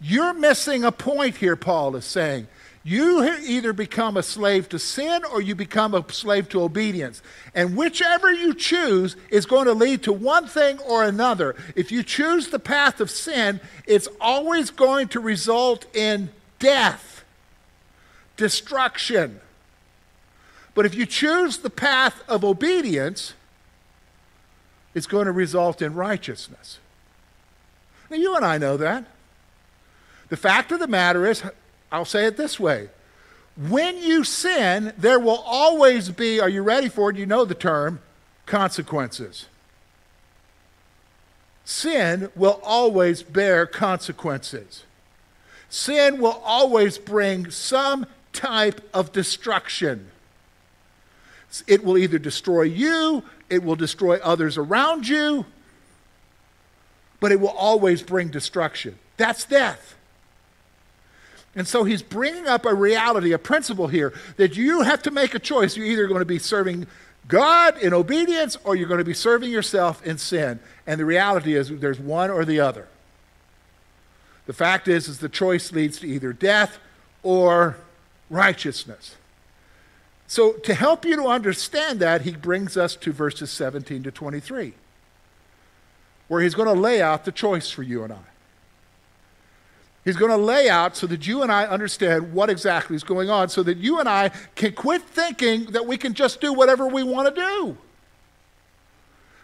You're 0.00 0.34
missing 0.34 0.84
a 0.84 0.90
point 0.90 1.36
here, 1.36 1.54
Paul 1.54 1.94
is 1.96 2.04
saying. 2.04 2.48
You 2.86 3.24
either 3.24 3.72
become 3.72 4.16
a 4.16 4.22
slave 4.22 4.68
to 4.68 4.78
sin 4.78 5.24
or 5.24 5.42
you 5.42 5.56
become 5.56 5.92
a 5.92 6.04
slave 6.12 6.48
to 6.50 6.62
obedience. 6.62 7.20
And 7.52 7.76
whichever 7.76 8.32
you 8.32 8.54
choose 8.54 9.16
is 9.28 9.44
going 9.44 9.64
to 9.64 9.72
lead 9.72 10.04
to 10.04 10.12
one 10.12 10.46
thing 10.46 10.78
or 10.78 11.02
another. 11.02 11.56
If 11.74 11.90
you 11.90 12.04
choose 12.04 12.46
the 12.46 12.60
path 12.60 13.00
of 13.00 13.10
sin, 13.10 13.58
it's 13.88 14.06
always 14.20 14.70
going 14.70 15.08
to 15.08 15.20
result 15.20 15.84
in 15.96 16.28
death, 16.60 17.24
destruction. 18.36 19.40
But 20.76 20.86
if 20.86 20.94
you 20.94 21.06
choose 21.06 21.58
the 21.58 21.70
path 21.70 22.22
of 22.28 22.44
obedience, 22.44 23.34
it's 24.94 25.08
going 25.08 25.26
to 25.26 25.32
result 25.32 25.82
in 25.82 25.92
righteousness. 25.94 26.78
Now, 28.10 28.16
you 28.16 28.36
and 28.36 28.44
I 28.44 28.58
know 28.58 28.76
that. 28.76 29.06
The 30.28 30.36
fact 30.36 30.70
of 30.70 30.78
the 30.78 30.86
matter 30.86 31.26
is, 31.26 31.42
I'll 31.96 32.04
say 32.04 32.26
it 32.26 32.36
this 32.36 32.60
way. 32.60 32.90
When 33.56 33.96
you 33.96 34.22
sin, 34.22 34.92
there 34.98 35.18
will 35.18 35.42
always 35.46 36.10
be, 36.10 36.38
are 36.40 36.48
you 36.48 36.62
ready 36.62 36.90
for 36.90 37.08
it? 37.08 37.16
You 37.16 37.24
know 37.24 37.46
the 37.46 37.54
term, 37.54 38.00
consequences. 38.44 39.46
Sin 41.64 42.30
will 42.36 42.60
always 42.62 43.22
bear 43.22 43.64
consequences. 43.64 44.84
Sin 45.70 46.20
will 46.20 46.38
always 46.44 46.98
bring 46.98 47.50
some 47.50 48.04
type 48.34 48.82
of 48.92 49.10
destruction. 49.12 50.10
It 51.66 51.82
will 51.82 51.96
either 51.96 52.18
destroy 52.18 52.62
you, 52.62 53.22
it 53.48 53.62
will 53.62 53.74
destroy 53.74 54.18
others 54.18 54.58
around 54.58 55.08
you, 55.08 55.46
but 57.20 57.32
it 57.32 57.40
will 57.40 57.48
always 57.48 58.02
bring 58.02 58.28
destruction. 58.28 58.98
That's 59.16 59.46
death. 59.46 59.95
And 61.56 61.66
so 61.66 61.84
he's 61.84 62.02
bringing 62.02 62.46
up 62.46 62.66
a 62.66 62.74
reality, 62.74 63.32
a 63.32 63.38
principle 63.38 63.88
here 63.88 64.12
that 64.36 64.56
you 64.56 64.82
have 64.82 65.02
to 65.02 65.10
make 65.10 65.34
a 65.34 65.38
choice. 65.38 65.76
You're 65.76 65.86
either 65.86 66.06
going 66.06 66.20
to 66.20 66.26
be 66.26 66.38
serving 66.38 66.86
God 67.26 67.78
in 67.78 67.94
obedience 67.94 68.56
or 68.62 68.76
you're 68.76 68.88
going 68.88 68.98
to 68.98 69.04
be 69.04 69.14
serving 69.14 69.50
yourself 69.50 70.06
in 70.06 70.18
sin. 70.18 70.60
And 70.86 71.00
the 71.00 71.06
reality 71.06 71.54
is 71.54 71.70
there's 71.70 71.98
one 71.98 72.30
or 72.30 72.44
the 72.44 72.60
other. 72.60 72.86
The 74.44 74.52
fact 74.52 74.86
is 74.86 75.08
is 75.08 75.18
the 75.18 75.30
choice 75.30 75.72
leads 75.72 75.98
to 76.00 76.06
either 76.06 76.32
death 76.34 76.78
or 77.22 77.78
righteousness. 78.30 79.16
So 80.28 80.52
to 80.52 80.74
help 80.74 81.04
you 81.04 81.16
to 81.16 81.26
understand 81.26 82.00
that, 82.00 82.22
he 82.22 82.32
brings 82.32 82.76
us 82.76 82.94
to 82.96 83.12
verses 83.12 83.50
17 83.50 84.02
to 84.04 84.10
23 84.10 84.74
where 86.28 86.42
he's 86.42 86.54
going 86.54 86.66
to 86.66 86.80
lay 86.80 87.00
out 87.00 87.24
the 87.24 87.32
choice 87.32 87.70
for 87.70 87.82
you 87.82 88.02
and 88.02 88.12
I. 88.12 88.35
He's 90.06 90.16
going 90.16 90.30
to 90.30 90.36
lay 90.36 90.70
out 90.70 90.96
so 90.96 91.08
that 91.08 91.26
you 91.26 91.42
and 91.42 91.50
I 91.50 91.66
understand 91.66 92.32
what 92.32 92.48
exactly 92.48 92.94
is 92.94 93.02
going 93.02 93.28
on, 93.28 93.48
so 93.48 93.64
that 93.64 93.78
you 93.78 93.98
and 93.98 94.08
I 94.08 94.28
can 94.54 94.72
quit 94.72 95.02
thinking 95.02 95.64
that 95.72 95.84
we 95.84 95.98
can 95.98 96.14
just 96.14 96.40
do 96.40 96.52
whatever 96.52 96.86
we 96.86 97.02
want 97.02 97.34
to 97.34 97.40
do. 97.40 97.76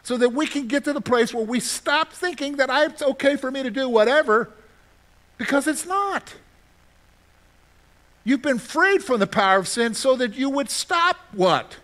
So 0.04 0.16
that 0.18 0.28
we 0.28 0.46
can 0.46 0.68
get 0.68 0.84
to 0.84 0.92
the 0.92 1.00
place 1.00 1.34
where 1.34 1.44
we 1.44 1.58
stop 1.58 2.12
thinking 2.12 2.58
that 2.58 2.70
it's 2.70 3.02
okay 3.02 3.34
for 3.34 3.50
me 3.50 3.64
to 3.64 3.72
do 3.72 3.88
whatever, 3.88 4.50
because 5.36 5.66
it's 5.66 5.84
not. 5.84 6.32
You've 8.22 8.42
been 8.42 8.60
freed 8.60 9.02
from 9.02 9.18
the 9.18 9.26
power 9.26 9.58
of 9.58 9.66
sin 9.66 9.94
so 9.94 10.14
that 10.14 10.36
you 10.36 10.48
would 10.48 10.70
stop 10.70 11.16
what? 11.32 11.78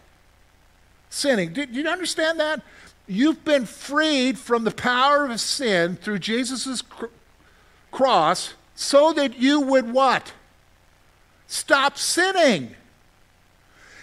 Sinning. 1.10 1.52
Do, 1.52 1.66
you 1.68 1.88
understand 1.88 2.38
that? 2.38 2.62
You've 3.08 3.44
been 3.44 3.66
freed 3.66 4.38
from 4.38 4.62
the 4.62 4.70
power 4.70 5.26
of 5.26 5.40
sin 5.40 5.96
through 5.96 6.20
Jesus' 6.20 6.80
cr- 6.80 7.06
cross 7.90 8.54
so 8.80 9.12
that 9.12 9.36
you 9.36 9.60
would 9.60 9.92
what? 9.92 10.32
Stop 11.48 11.98
sinning. 11.98 12.76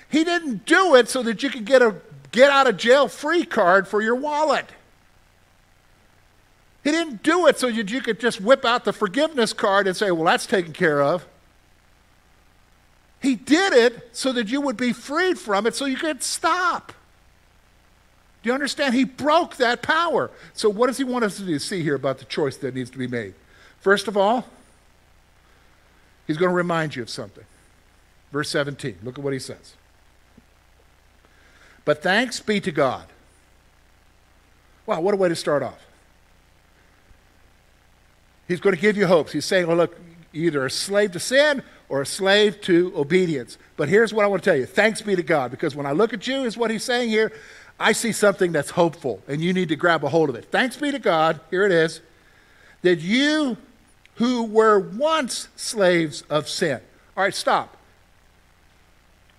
He 0.09 0.25
didn't 0.25 0.65
do 0.65 0.95
it 0.95 1.07
so 1.07 1.23
that 1.23 1.41
you 1.41 1.49
could 1.49 1.63
get 1.63 1.81
a 1.81 1.95
get 2.33 2.51
out 2.51 2.67
of 2.67 2.75
jail 2.75 3.07
free 3.07 3.45
card 3.45 3.87
for 3.87 4.01
your 4.01 4.15
wallet. 4.15 4.65
He 6.83 6.91
didn't 6.91 7.23
do 7.23 7.47
it 7.47 7.57
so 7.57 7.71
that 7.71 7.89
you 7.89 8.01
could 8.01 8.19
just 8.19 8.41
whip 8.41 8.65
out 8.65 8.83
the 8.83 8.91
forgiveness 8.91 9.53
card 9.53 9.87
and 9.87 9.95
say, 9.95 10.11
well, 10.11 10.25
that's 10.25 10.45
taken 10.45 10.73
care 10.73 11.01
of. 11.01 11.25
He 13.21 13.35
did 13.35 13.71
it 13.71 14.09
so 14.11 14.33
that 14.33 14.49
you 14.49 14.59
would 14.59 14.75
be 14.75 14.91
freed 14.91 15.39
from 15.39 15.65
it 15.65 15.73
so 15.73 15.85
you 15.85 15.95
could 15.95 16.21
stop. 16.21 16.91
Do 18.43 18.49
you 18.49 18.53
understand? 18.53 18.93
He 18.93 19.05
broke 19.05 19.55
that 19.55 19.81
power. 19.81 20.31
So, 20.53 20.69
what 20.69 20.87
does 20.87 20.97
he 20.97 21.05
want 21.05 21.23
us 21.23 21.37
to 21.37 21.45
do? 21.45 21.57
See 21.59 21.81
here 21.81 21.95
about 21.95 22.17
the 22.17 22.25
choice 22.25 22.57
that 22.57 22.75
needs 22.75 22.89
to 22.89 22.97
be 22.97 23.07
made. 23.07 23.35
First 23.79 24.09
of 24.09 24.17
all, 24.17 24.45
he's 26.27 26.37
going 26.37 26.49
to 26.49 26.55
remind 26.55 26.95
you 26.95 27.01
of 27.01 27.09
something. 27.09 27.43
Verse 28.31 28.49
17, 28.49 28.99
look 29.03 29.17
at 29.17 29.23
what 29.23 29.33
he 29.33 29.39
says. 29.39 29.75
But 31.85 32.01
thanks 32.01 32.39
be 32.39 32.59
to 32.61 32.71
God. 32.71 33.05
Wow, 34.85 35.01
what 35.01 35.13
a 35.13 35.17
way 35.17 35.29
to 35.29 35.35
start 35.35 35.63
off. 35.63 35.85
He's 38.47 38.59
going 38.59 38.75
to 38.75 38.81
give 38.81 38.97
you 38.97 39.07
hopes. 39.07 39.31
He's 39.31 39.45
saying, 39.45 39.67
well, 39.67 39.77
look, 39.77 39.99
either 40.33 40.65
a 40.65 40.69
slave 40.69 41.11
to 41.13 41.19
sin 41.19 41.63
or 41.89 42.01
a 42.01 42.05
slave 42.05 42.61
to 42.61 42.91
obedience. 42.95 43.57
But 43.77 43.89
here's 43.89 44.13
what 44.13 44.25
I 44.25 44.27
want 44.27 44.43
to 44.43 44.49
tell 44.49 44.57
you 44.57 44.65
thanks 44.65 45.01
be 45.01 45.15
to 45.15 45.23
God, 45.23 45.51
because 45.51 45.75
when 45.75 45.85
I 45.85 45.91
look 45.91 46.13
at 46.13 46.27
you, 46.27 46.43
is 46.43 46.57
what 46.57 46.71
he's 46.71 46.83
saying 46.83 47.09
here, 47.09 47.31
I 47.79 47.91
see 47.91 48.11
something 48.11 48.51
that's 48.51 48.71
hopeful, 48.71 49.21
and 49.27 49.41
you 49.41 49.53
need 49.53 49.69
to 49.69 49.75
grab 49.75 50.03
a 50.03 50.09
hold 50.09 50.29
of 50.29 50.35
it. 50.35 50.45
Thanks 50.45 50.77
be 50.77 50.91
to 50.91 50.99
God, 50.99 51.39
here 51.49 51.65
it 51.65 51.71
is, 51.71 52.01
that 52.83 52.99
you 52.99 53.57
who 54.15 54.43
were 54.43 54.79
once 54.79 55.47
slaves 55.55 56.23
of 56.29 56.47
sin. 56.47 56.79
All 57.15 57.23
right, 57.23 57.33
stop. 57.33 57.77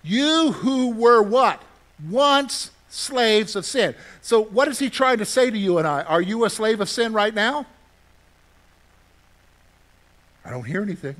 You 0.03 0.53
who 0.53 0.91
were 0.91 1.21
what? 1.21 1.61
Once 2.09 2.71
slaves 2.89 3.55
of 3.55 3.65
sin. 3.65 3.95
So, 4.21 4.43
what 4.43 4.67
is 4.67 4.79
he 4.79 4.89
trying 4.89 5.17
to 5.17 5.25
say 5.25 5.49
to 5.49 5.57
you 5.57 5.77
and 5.77 5.87
I? 5.87 6.03
Are 6.03 6.21
you 6.21 6.45
a 6.45 6.49
slave 6.49 6.79
of 6.79 6.89
sin 6.89 7.13
right 7.13 7.33
now? 7.33 7.65
I 10.45 10.51
don't 10.51 10.63
hear 10.63 10.81
anything. 10.81 11.15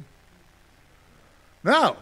No. 1.64 1.98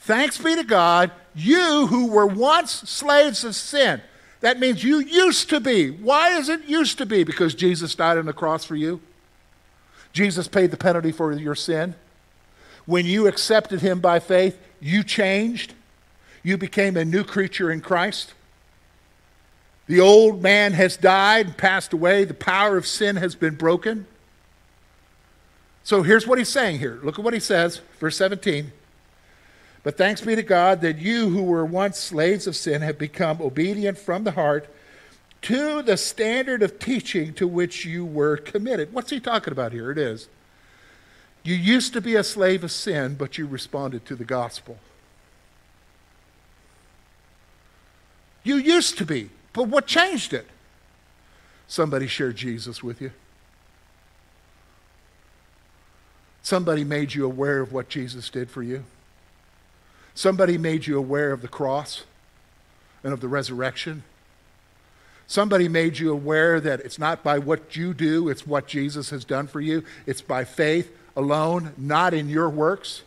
Thanks 0.00 0.36
be 0.36 0.54
to 0.54 0.64
God, 0.64 1.12
you 1.34 1.86
who 1.86 2.08
were 2.08 2.26
once 2.26 2.70
slaves 2.70 3.42
of 3.42 3.54
sin. 3.54 4.02
That 4.40 4.60
means 4.60 4.84
you 4.84 4.98
used 4.98 5.48
to 5.48 5.60
be. 5.60 5.90
Why 5.90 6.36
is 6.36 6.50
it 6.50 6.64
used 6.66 6.98
to 6.98 7.06
be? 7.06 7.24
Because 7.24 7.54
Jesus 7.54 7.94
died 7.94 8.18
on 8.18 8.26
the 8.26 8.34
cross 8.34 8.66
for 8.66 8.76
you. 8.76 9.00
Jesus 10.14 10.48
paid 10.48 10.70
the 10.70 10.76
penalty 10.78 11.12
for 11.12 11.32
your 11.32 11.56
sin. 11.56 11.94
When 12.86 13.04
you 13.04 13.26
accepted 13.26 13.80
him 13.80 14.00
by 14.00 14.20
faith, 14.20 14.58
you 14.80 15.02
changed. 15.02 15.74
You 16.42 16.56
became 16.56 16.96
a 16.96 17.04
new 17.04 17.24
creature 17.24 17.70
in 17.70 17.80
Christ. 17.80 18.32
The 19.86 20.00
old 20.00 20.40
man 20.40 20.72
has 20.72 20.96
died, 20.96 21.58
passed 21.58 21.92
away. 21.92 22.24
The 22.24 22.32
power 22.32 22.76
of 22.76 22.86
sin 22.86 23.16
has 23.16 23.34
been 23.34 23.56
broken. 23.56 24.06
So 25.82 26.02
here's 26.02 26.26
what 26.26 26.38
he's 26.38 26.48
saying 26.48 26.78
here. 26.78 27.00
Look 27.02 27.18
at 27.18 27.24
what 27.24 27.34
he 27.34 27.40
says, 27.40 27.80
verse 27.98 28.16
17. 28.16 28.72
But 29.82 29.98
thanks 29.98 30.22
be 30.22 30.34
to 30.34 30.42
God 30.42 30.80
that 30.80 30.98
you 30.98 31.28
who 31.28 31.42
were 31.42 31.66
once 31.66 31.98
slaves 31.98 32.46
of 32.46 32.56
sin 32.56 32.80
have 32.82 32.98
become 32.98 33.42
obedient 33.42 33.98
from 33.98 34.24
the 34.24 34.30
heart 34.30 34.68
to 35.44 35.82
the 35.82 35.96
standard 35.98 36.62
of 36.62 36.78
teaching 36.78 37.34
to 37.34 37.46
which 37.46 37.84
you 37.84 38.02
were 38.02 38.38
committed. 38.38 38.94
What's 38.94 39.10
he 39.10 39.20
talking 39.20 39.52
about 39.52 39.72
here? 39.72 39.90
It 39.90 39.98
is. 39.98 40.28
You 41.42 41.54
used 41.54 41.92
to 41.92 42.00
be 42.00 42.14
a 42.14 42.24
slave 42.24 42.64
of 42.64 42.72
sin, 42.72 43.14
but 43.16 43.36
you 43.36 43.46
responded 43.46 44.06
to 44.06 44.16
the 44.16 44.24
gospel. 44.24 44.78
You 48.42 48.56
used 48.56 48.96
to 48.96 49.04
be, 49.04 49.28
but 49.52 49.68
what 49.68 49.86
changed 49.86 50.32
it? 50.32 50.46
Somebody 51.68 52.06
shared 52.06 52.36
Jesus 52.36 52.82
with 52.82 53.02
you. 53.02 53.10
Somebody 56.42 56.84
made 56.84 57.14
you 57.14 57.26
aware 57.26 57.60
of 57.60 57.70
what 57.70 57.90
Jesus 57.90 58.30
did 58.30 58.50
for 58.50 58.62
you. 58.62 58.84
Somebody 60.14 60.56
made 60.56 60.86
you 60.86 60.96
aware 60.96 61.32
of 61.32 61.42
the 61.42 61.48
cross 61.48 62.04
and 63.02 63.12
of 63.12 63.20
the 63.20 63.28
resurrection. 63.28 64.04
Somebody 65.26 65.68
made 65.68 65.98
you 65.98 66.12
aware 66.12 66.60
that 66.60 66.80
it's 66.80 66.98
not 66.98 67.22
by 67.22 67.38
what 67.38 67.76
you 67.76 67.94
do, 67.94 68.28
it's 68.28 68.46
what 68.46 68.66
Jesus 68.66 69.10
has 69.10 69.24
done 69.24 69.46
for 69.46 69.60
you. 69.60 69.84
It's 70.06 70.20
by 70.20 70.44
faith 70.44 70.94
alone, 71.16 71.72
not 71.76 72.12
in 72.12 72.28
your 72.28 72.50
works. 72.50 73.02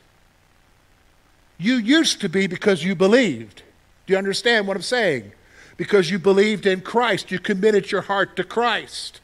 You 1.58 1.76
used 1.76 2.22
to 2.22 2.30
be 2.30 2.48
because 2.48 2.84
you 2.84 2.96
believed. 2.96 3.64
Do 4.06 4.14
you 4.14 4.18
understand 4.18 4.68
what 4.68 4.78
I'm 4.78 4.84
saying? 4.84 5.32
Because 5.76 6.10
you 6.10 6.18
believed 6.18 6.66
in 6.66 6.82
Christ, 6.82 7.30
you 7.30 7.40
committed 7.40 7.92
your 7.92 8.02
heart 8.02 8.36
to 8.38 8.44
Christ. 8.44 9.22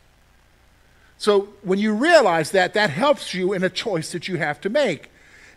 So 1.18 1.50
when 1.62 1.80
you 1.80 1.94
realize 1.94 2.52
that, 2.52 2.74
that 2.74 2.90
helps 2.90 3.34
you 3.34 3.54
in 3.54 3.64
a 3.64 3.70
choice 3.70 4.12
that 4.12 4.28
you 4.28 4.38
have 4.38 4.60
to 4.62 4.70
make. 4.70 5.10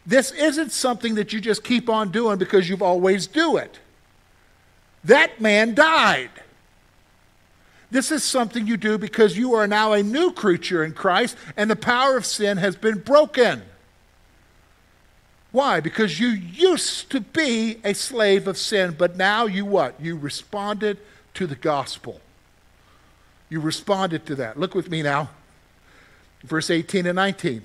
This 0.07 0.31
isn't 0.31 0.71
something 0.71 1.17
that 1.17 1.33
you 1.33 1.41
just 1.41 1.65
keep 1.65 1.91
on 1.91 2.13
doing 2.13 2.39
because 2.39 2.69
you've 2.69 2.83
always 2.83 3.27
do 3.27 3.57
it. 3.57 3.81
That 5.05 5.41
man 5.41 5.75
died. 5.75 6.31
This 7.91 8.11
is 8.11 8.25
something 8.25 8.67
you 8.67 8.77
do 8.77 8.99
because 8.99 9.39
you 9.39 9.55
are 9.55 9.67
now 9.67 9.93
a 9.93 10.03
new 10.03 10.33
creature 10.33 10.85
in 10.85 10.93
Christ 10.93 11.37
and 11.57 11.71
the 11.71 11.77
power 11.77 12.17
of 12.17 12.27
sin 12.27 12.57
has 12.59 12.77
been 12.77 12.99
broken. 12.99 13.63
Why? 15.53 15.81
Because 15.81 16.19
you 16.19 16.29
used 16.29 17.11
to 17.11 17.21
be 17.21 17.79
a 17.85 17.95
slave 17.95 18.49
of 18.49 18.59
sin, 18.59 18.95
but 18.99 19.17
now 19.17 19.47
you 19.47 19.65
what? 19.65 20.01
You 20.01 20.17
responded 20.17 20.99
to 21.35 21.47
the 21.47 21.55
gospel. 21.55 22.21
You 23.49 23.61
responded 23.61 24.27
to 24.27 24.35
that. 24.35 24.59
Look 24.59 24.75
with 24.75 24.91
me 24.91 25.03
now 25.03 25.31
verse 26.47 26.71
18 26.71 27.07
and 27.07 27.17
19. 27.17 27.63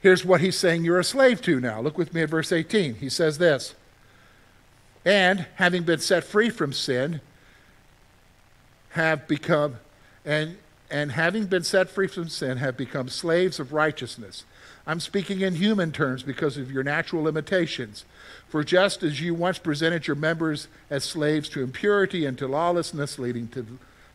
Here's 0.00 0.24
what 0.24 0.40
he's 0.40 0.56
saying 0.56 0.84
you're 0.84 1.00
a 1.00 1.04
slave 1.04 1.42
to 1.42 1.58
now. 1.58 1.80
Look 1.80 1.98
with 1.98 2.14
me 2.14 2.22
at 2.22 2.30
verse 2.30 2.52
18. 2.52 2.96
He 2.96 3.08
says 3.08 3.38
this 3.38 3.74
And 5.04 5.46
having 5.56 5.82
been 5.82 6.00
set 6.00 6.24
free 6.24 6.50
from 6.50 6.72
sin, 6.72 7.20
have 8.96 9.28
become, 9.28 9.76
and, 10.24 10.56
and 10.90 11.12
having 11.12 11.44
been 11.44 11.62
set 11.62 11.90
free 11.90 12.06
from 12.06 12.30
sin, 12.30 12.56
have 12.56 12.78
become 12.78 13.10
slaves 13.10 13.60
of 13.60 13.74
righteousness. 13.74 14.44
I'm 14.86 15.00
speaking 15.00 15.42
in 15.42 15.56
human 15.56 15.92
terms 15.92 16.22
because 16.22 16.56
of 16.56 16.72
your 16.72 16.82
natural 16.82 17.22
limitations. 17.22 18.06
For 18.48 18.64
just 18.64 19.02
as 19.02 19.20
you 19.20 19.34
once 19.34 19.58
presented 19.58 20.06
your 20.06 20.16
members 20.16 20.68
as 20.88 21.04
slaves 21.04 21.50
to 21.50 21.62
impurity 21.62 22.24
and 22.24 22.38
to 22.38 22.48
lawlessness, 22.48 23.18
leading 23.18 23.48
to, 23.48 23.66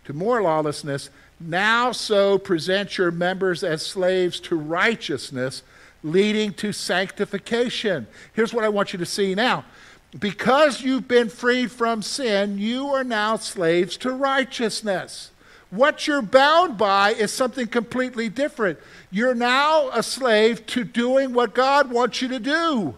to 0.05 0.13
more 0.13 0.41
lawlessness, 0.41 1.11
now 1.39 1.91
so 1.91 2.39
present 2.39 2.97
your 2.97 3.11
members 3.11 3.63
as 3.63 3.85
slaves 3.85 4.39
to 4.39 4.55
righteousness, 4.55 5.61
leading 6.01 6.53
to 6.55 6.73
sanctification. 6.73 8.07
Here's 8.33 8.53
what 8.53 8.63
I 8.63 8.69
want 8.69 8.93
you 8.93 8.99
to 8.99 9.05
see 9.05 9.35
now. 9.35 9.63
Because 10.19 10.82
you've 10.82 11.08
been 11.08 11.30
freed 11.30 11.71
from 11.71 12.02
sin, 12.02 12.58
you 12.58 12.88
are 12.88 13.04
now 13.04 13.38
slaves 13.38 13.95
to 13.97 14.12
righteousness. 14.12 15.32
What 15.69 16.06
you're 16.06 16.21
bound 16.21 16.78
by 16.78 17.13
is 17.13 17.32
something 17.32 17.67
completely 17.67 18.28
different. 18.28 18.78
You're 19.10 19.34
now 19.34 19.89
a 19.93 20.04
slave 20.04 20.65
to 20.67 20.84
doing 20.84 21.34
what 21.34 21.54
God 21.54 21.89
wants 21.89 22.21
you 22.21 22.28
to 22.28 22.39
do. 22.39 22.95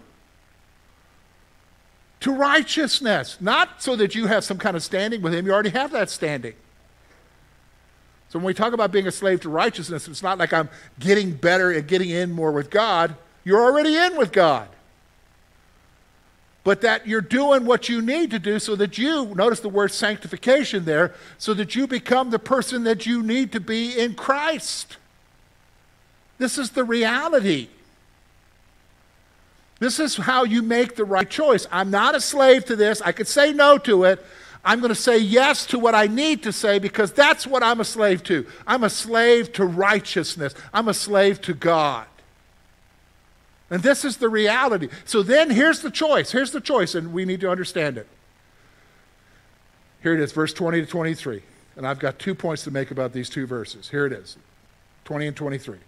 To 2.21 2.32
righteousness. 2.32 3.38
Not 3.39 3.84
so 3.84 3.95
that 3.95 4.15
you 4.15 4.26
have 4.26 4.43
some 4.43 4.58
kind 4.58 4.76
of 4.76 4.82
standing 4.82 5.21
with 5.21 5.36
Him, 5.36 5.45
you 5.45 5.54
already 5.54 5.69
have 5.69 5.91
that 5.91 6.10
standing. 6.10 6.56
So 8.30 8.39
when 8.39 8.47
we 8.47 8.56
talk 8.56 8.73
about 8.73 8.91
being 8.91 9.06
a 9.06 9.12
slave 9.12 9.41
to 9.41 9.49
righteousness, 9.49 10.08
it's 10.08 10.23
not 10.23 10.39
like 10.39 10.52
I'm 10.52 10.67
getting 10.99 11.34
better 11.34 11.71
at 11.71 11.86
getting 11.86 12.10
in 12.10 12.32
more 12.32 12.52
with 12.52 12.71
God. 12.71 13.15
You're 13.43 13.62
already 13.62 13.95
in 13.95 14.17
with 14.17 14.32
God. 14.32 14.67
But 16.63 16.82
that 16.82 17.08
you're 17.08 17.21
doing 17.21 17.65
what 17.65 17.89
you 17.89 18.02
need 18.02 18.32
to 18.32 18.39
do 18.39 18.58
so 18.58 18.76
that 18.78 18.97
you, 18.97 19.34
notice 19.36 19.60
the 19.60 19.69
word 19.69 19.91
sanctification 19.91 20.86
there, 20.86 21.13
so 21.38 21.54
that 21.54 21.76
you 21.76 21.88
become 21.88 22.30
the 22.30 22.39
person 22.39 22.86
that 22.86 23.06
you 23.06 23.21
need 23.21 23.52
to 23.52 23.60
be 23.60 23.97
in 23.97 24.15
Christ. 24.15 24.97
This 26.38 26.58
is 26.58 26.71
the 26.71 26.84
reality. 26.84 27.67
This 29.80 29.99
is 29.99 30.15
how 30.15 30.45
you 30.45 30.62
make 30.62 30.95
the 30.95 31.04
right 31.04 31.30
choice. 31.30 31.67
I'm 31.69 31.91
not 31.91 32.15
a 32.15 32.21
slave 32.21 32.63
to 32.65 32.76
this. 32.78 33.02
I 33.02 33.12
could 33.12 33.28
say 33.28 33.52
no 33.52 33.78
to 33.80 34.06
it, 34.06 34.23
I'm 34.65 34.80
going 34.80 34.89
to 34.89 34.95
say 34.95 35.17
yes 35.17 35.65
to 35.67 35.80
what 35.80 35.93
I 35.93 36.08
need 36.08 36.43
to 36.43 36.54
say 36.54 36.80
because 36.80 37.12
that's 37.12 37.45
what 37.45 37.63
I'm 37.63 37.82
a 37.82 37.86
slave 37.86 38.23
to. 38.23 38.45
I'm 38.65 38.84
a 38.84 38.89
slave 38.89 39.52
to 39.54 39.65
righteousness, 39.65 40.56
I'm 40.73 40.88
a 40.88 40.93
slave 40.93 41.41
to 41.41 41.54
God. 41.54 42.08
And 43.73 43.81
this 43.81 44.05
is 44.05 44.17
the 44.17 44.29
reality. 44.29 44.88
So 45.03 45.23
then 45.23 45.49
here's 45.49 45.81
the 45.81 45.89
choice. 45.89 46.31
Here's 46.31 46.51
the 46.51 46.62
choice, 46.62 46.93
and 46.93 47.12
we 47.12 47.25
need 47.25 47.39
to 47.39 47.49
understand 47.49 47.97
it. 47.97 48.07
Here 50.03 50.13
it 50.13 50.19
is, 50.19 50.31
verse 50.31 50.53
20 50.53 50.81
to 50.81 50.86
23. 50.86 51.41
And 51.75 51.88
I've 51.88 51.97
got 51.97 52.19
two 52.19 52.36
points 52.36 52.63
to 52.65 52.71
make 52.71 52.91
about 52.91 53.13
these 53.13 53.31
two 53.31 53.47
verses. 53.47 53.89
Here 53.89 54.05
it 54.05 54.13
is 54.13 54.38
20 55.05 55.25
and 55.25 55.36
23. 55.36 55.79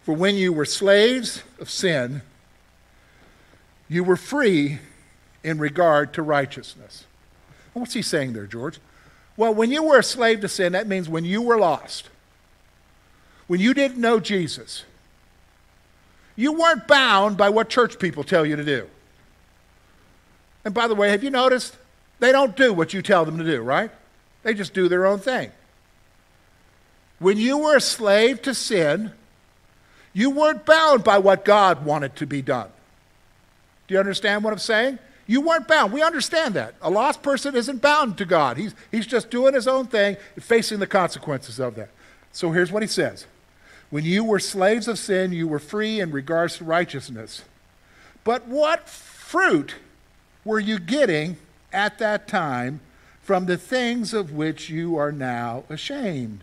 For 0.00 0.14
when 0.14 0.36
you 0.36 0.54
were 0.54 0.64
slaves 0.64 1.42
of 1.60 1.68
sin, 1.68 2.22
you 3.90 4.02
were 4.02 4.16
free 4.16 4.78
in 5.44 5.58
regard 5.58 6.14
to 6.14 6.22
righteousness. 6.22 7.04
What's 7.74 7.92
he 7.92 8.00
saying 8.00 8.32
there, 8.32 8.46
George? 8.46 8.80
Well, 9.36 9.52
when 9.52 9.70
you 9.70 9.82
were 9.82 9.98
a 9.98 10.02
slave 10.02 10.40
to 10.40 10.48
sin, 10.48 10.72
that 10.72 10.86
means 10.86 11.10
when 11.10 11.26
you 11.26 11.42
were 11.42 11.58
lost, 11.58 12.08
when 13.48 13.60
you 13.60 13.74
didn't 13.74 14.00
know 14.00 14.18
Jesus, 14.18 14.84
you 16.38 16.52
weren't 16.52 16.86
bound 16.86 17.36
by 17.36 17.48
what 17.48 17.68
church 17.68 17.98
people 17.98 18.22
tell 18.22 18.46
you 18.46 18.54
to 18.54 18.64
do. 18.64 18.86
And 20.64 20.72
by 20.72 20.86
the 20.86 20.94
way, 20.94 21.10
have 21.10 21.24
you 21.24 21.30
noticed? 21.30 21.76
They 22.20 22.30
don't 22.30 22.56
do 22.56 22.72
what 22.72 22.94
you 22.94 23.02
tell 23.02 23.24
them 23.24 23.38
to 23.38 23.44
do, 23.44 23.60
right? 23.60 23.90
They 24.44 24.54
just 24.54 24.72
do 24.72 24.88
their 24.88 25.04
own 25.04 25.18
thing. 25.18 25.50
When 27.18 27.38
you 27.38 27.58
were 27.58 27.76
a 27.76 27.80
slave 27.80 28.40
to 28.42 28.54
sin, 28.54 29.10
you 30.12 30.30
weren't 30.30 30.64
bound 30.64 31.02
by 31.02 31.18
what 31.18 31.44
God 31.44 31.84
wanted 31.84 32.14
to 32.16 32.26
be 32.26 32.40
done. 32.40 32.70
Do 33.88 33.94
you 33.94 34.00
understand 34.00 34.44
what 34.44 34.52
I'm 34.52 34.60
saying? 34.60 35.00
You 35.26 35.40
weren't 35.40 35.66
bound. 35.66 35.92
We 35.92 36.02
understand 36.02 36.54
that. 36.54 36.76
A 36.80 36.88
lost 36.88 37.20
person 37.20 37.56
isn't 37.56 37.82
bound 37.82 38.16
to 38.18 38.24
God. 38.24 38.58
He's, 38.58 38.76
he's 38.92 39.08
just 39.08 39.28
doing 39.30 39.54
his 39.54 39.66
own 39.66 39.88
thing, 39.88 40.16
facing 40.38 40.78
the 40.78 40.86
consequences 40.86 41.58
of 41.58 41.74
that. 41.74 41.88
So 42.30 42.52
here's 42.52 42.70
what 42.70 42.84
he 42.84 42.88
says 42.88 43.26
When 43.90 44.04
you 44.04 44.24
were 44.24 44.38
slaves 44.38 44.86
of 44.86 44.98
sin, 44.98 45.32
you 45.32 45.48
were 45.48 45.58
free 45.58 46.00
in 46.00 46.10
regards 46.10 46.58
to 46.58 46.64
righteousness. 46.64 47.42
But 48.22 48.46
what 48.46 48.88
fruit 48.88 49.76
were 50.44 50.60
you 50.60 50.78
getting 50.78 51.36
at 51.72 51.98
that 51.98 52.28
time 52.28 52.80
from 53.22 53.46
the 53.46 53.56
things 53.56 54.12
of 54.12 54.32
which 54.32 54.68
you 54.68 54.96
are 54.96 55.12
now 55.12 55.64
ashamed? 55.68 56.40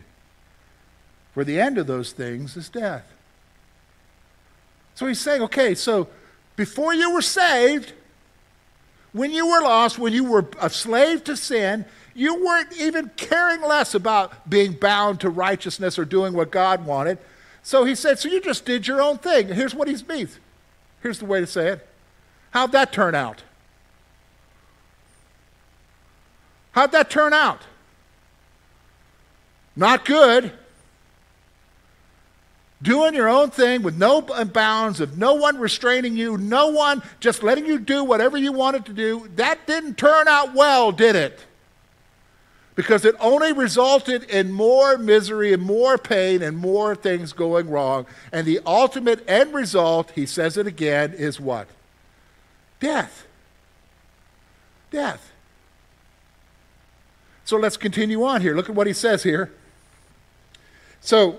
For 1.33 1.43
the 1.43 1.59
end 1.59 1.77
of 1.77 1.85
those 1.85 2.13
things 2.13 2.57
is 2.57 2.69
death. 2.69 3.11
So 4.95 5.05
he's 5.05 5.19
saying, 5.19 5.41
okay, 5.43 5.75
so 5.75 6.07
before 6.55 6.93
you 6.93 7.13
were 7.13 7.21
saved, 7.21 7.93
when 9.11 9.31
you 9.31 9.47
were 9.47 9.61
lost, 9.61 9.99
when 9.99 10.13
you 10.13 10.23
were 10.23 10.47
a 10.59 10.69
slave 10.69 11.23
to 11.25 11.37
sin, 11.37 11.85
you 12.13 12.43
weren't 12.43 12.71
even 12.77 13.11
caring 13.17 13.61
less 13.61 13.93
about 13.93 14.49
being 14.49 14.71
bound 14.71 15.19
to 15.19 15.29
righteousness 15.29 15.99
or 15.99 16.05
doing 16.05 16.33
what 16.33 16.49
God 16.49 16.85
wanted. 16.85 17.17
So 17.65 17.83
he 17.83 17.95
said, 17.95 18.19
so 18.19 18.29
you 18.29 18.41
just 18.41 18.63
did 18.63 18.85
your 18.85 19.01
own 19.01 19.17
thing. 19.17 19.47
Here's 19.47 19.73
what 19.73 19.87
he 19.87 19.97
means. 20.07 20.39
Here's 21.01 21.17
the 21.17 21.25
way 21.25 21.39
to 21.39 21.47
say 21.47 21.69
it. 21.69 21.87
How'd 22.51 22.71
that 22.73 22.93
turn 22.93 23.15
out? 23.15 23.41
How'd 26.73 26.91
that 26.91 27.09
turn 27.09 27.33
out? 27.33 27.63
Not 29.75 30.05
good 30.05 30.51
doing 32.83 33.15
your 33.15 33.27
own 33.27 33.49
thing 33.49 33.81
with 33.81 33.97
no 33.97 34.21
bounds, 34.21 34.99
of 34.99 35.17
no 35.17 35.33
one 35.33 35.57
restraining 35.57 36.15
you, 36.15 36.37
no 36.37 36.67
one 36.67 37.01
just 37.19 37.41
letting 37.41 37.65
you 37.65 37.79
do 37.79 38.03
whatever 38.03 38.37
you 38.37 38.51
wanted 38.51 38.85
to 38.85 38.93
do, 38.93 39.27
that 39.37 39.65
didn't 39.65 39.97
turn 39.97 40.27
out 40.27 40.53
well, 40.53 40.91
did 40.91 41.15
it? 41.15 41.43
Because 42.75 43.05
it 43.05 43.15
only 43.19 43.53
resulted 43.53 44.23
in 44.25 44.51
more 44.51 44.97
misery 44.97 45.53
and 45.53 45.63
more 45.63 45.97
pain 45.97 46.41
and 46.41 46.57
more 46.57 46.93
things 46.93 47.31
going 47.31 47.69
wrong. 47.69 48.05
And 48.31 48.45
the 48.45 48.59
ultimate 48.65 49.23
end 49.29 49.53
result, 49.53 50.11
he 50.11 50.25
says 50.25 50.57
it 50.57 50.67
again, 50.67 51.13
is 51.13 51.39
what? 51.39 51.67
Death. 52.81 53.25
Death. 54.91 55.31
So 57.45 57.57
let's 57.57 57.77
continue 57.77 58.23
on 58.25 58.41
here. 58.41 58.55
Look 58.55 58.69
at 58.69 58.75
what 58.75 58.87
he 58.87 58.93
says 58.93 59.23
here. 59.23 59.51
So, 60.99 61.37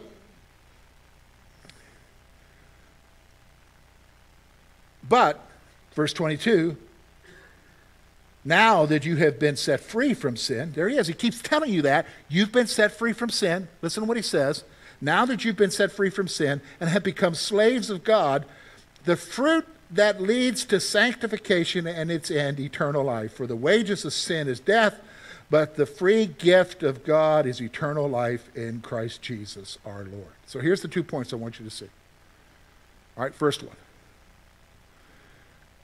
But, 5.09 5.40
verse 5.94 6.12
22, 6.12 6.77
now 8.46 8.87
that 8.87 9.04
you 9.04 9.16
have 9.16 9.40
been 9.40 9.56
set 9.56 9.80
free 9.80 10.14
from 10.14 10.37
sin, 10.37 10.72
there 10.74 10.88
he 10.88 10.96
is. 10.96 11.09
He 11.09 11.14
keeps 11.14 11.42
telling 11.42 11.72
you 11.72 11.82
that. 11.82 12.06
You've 12.28 12.52
been 12.52 12.68
set 12.68 12.92
free 12.92 13.12
from 13.12 13.28
sin. 13.28 13.66
Listen 13.82 14.04
to 14.04 14.06
what 14.06 14.16
he 14.16 14.22
says. 14.22 14.62
Now 15.00 15.26
that 15.26 15.44
you've 15.44 15.56
been 15.56 15.72
set 15.72 15.90
free 15.90 16.11
from 16.11 16.28
sin 16.28 16.61
and 16.80 16.88
have 16.88 17.02
become 17.02 17.35
slaves 17.35 17.90
of 17.90 18.04
God, 18.04 18.46
the 19.04 19.16
fruit 19.16 19.66
that 19.90 20.22
leads 20.22 20.64
to 20.66 20.78
sanctification 20.78 21.88
and 21.88 22.09
its 22.09 22.30
end, 22.30 22.61
eternal 22.61 23.02
life. 23.02 23.32
For 23.32 23.48
the 23.48 23.56
wages 23.56 24.04
of 24.04 24.12
sin 24.12 24.46
is 24.46 24.61
death, 24.61 25.00
but 25.50 25.74
the 25.74 25.87
free 25.87 26.26
gift 26.26 26.85
of 26.85 27.04
God 27.04 27.46
is 27.46 27.61
eternal 27.61 28.09
life 28.09 28.48
in 28.56 28.80
Christ 28.80 29.22
Jesus 29.22 29.76
our 29.85 30.04
Lord. 30.04 30.35
So 30.46 30.61
here's 30.61 30.82
the 30.82 30.88
two 30.88 31.02
points 31.02 31.32
I 31.32 31.37
want 31.37 31.59
you 31.59 31.64
to 31.64 31.70
see. 31.70 31.88
All 33.16 33.24
right, 33.24 33.35
first 33.35 33.64
one. 33.64 33.76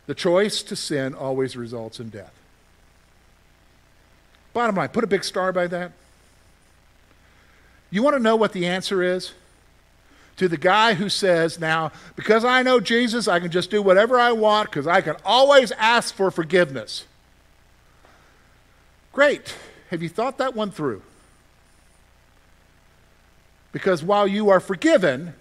The 0.07 0.15
choice 0.15 0.63
to 0.65 0.77
sin 0.77 1.15
always 1.15 1.57
results 1.57 1.99
in 1.99 2.09
death. 2.09 2.33
Bottom 4.53 4.77
line, 4.77 4.89
put 4.91 5.05
a 5.05 5.07
big 5.07 5.25
star 5.25 5.53
by 5.53 5.67
that. 5.69 5.93
You 7.91 8.03
want 8.03 8.17
to 8.17 8.23
know 8.23 8.37
what 8.37 8.53
the 8.53 8.67
answer 8.67 9.03
is? 9.03 9.33
To 10.39 10.49
the 10.49 10.57
guy 10.57 10.95
who 10.95 11.09
says, 11.09 11.61
now, 11.61 11.93
because 12.17 12.45
I 12.45 12.63
know 12.63 12.81
Jesus, 12.81 13.29
I 13.29 13.39
can 13.39 13.51
just 13.51 13.71
do 13.71 13.83
whatever 13.83 14.19
I 14.19 14.33
want 14.33 14.71
because 14.71 14.87
I 14.87 15.03
can 15.03 15.17
always 15.25 15.73
ask 15.73 16.15
for 16.15 16.31
forgiveness. 16.31 17.05
Great. 19.13 19.55
Have 19.91 20.03
you 20.03 20.09
thought 20.09 20.39
that 20.39 20.55
one 20.55 20.71
through? 20.71 21.03
Because 23.73 24.03
while 24.03 24.27
you 24.27 24.49
are 24.51 24.61
forgiven, 24.61 25.35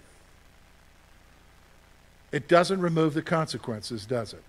it 2.32 2.47
doesn't 2.47 2.82
remove 2.82 3.13
the 3.13 3.21
consequences, 3.21 4.06
does 4.06 4.34
it? 4.34 4.43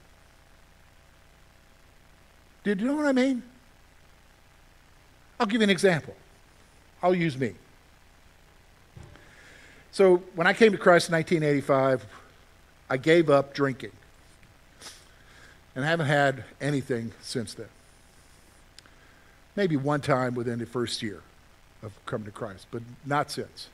Did 2.64 2.80
you 2.80 2.88
know 2.88 2.94
what 2.94 3.06
I 3.06 3.12
mean? 3.12 3.42
I'll 5.42 5.46
give 5.46 5.60
you 5.60 5.64
an 5.64 5.70
example. 5.70 6.14
I'll 7.02 7.16
use 7.16 7.36
me. 7.36 7.54
So, 9.90 10.18
when 10.36 10.46
I 10.46 10.52
came 10.52 10.70
to 10.70 10.78
Christ 10.78 11.08
in 11.08 11.14
1985, 11.14 12.06
I 12.88 12.96
gave 12.96 13.28
up 13.28 13.52
drinking 13.52 13.90
and 15.74 15.84
I 15.84 15.88
haven't 15.88 16.06
had 16.06 16.44
anything 16.60 17.10
since 17.22 17.54
then. 17.54 17.66
Maybe 19.56 19.76
one 19.76 20.00
time 20.00 20.36
within 20.36 20.60
the 20.60 20.66
first 20.66 21.02
year 21.02 21.22
of 21.82 21.90
coming 22.06 22.26
to 22.26 22.30
Christ, 22.30 22.68
but 22.70 22.82
not 23.04 23.32
since. 23.32 23.66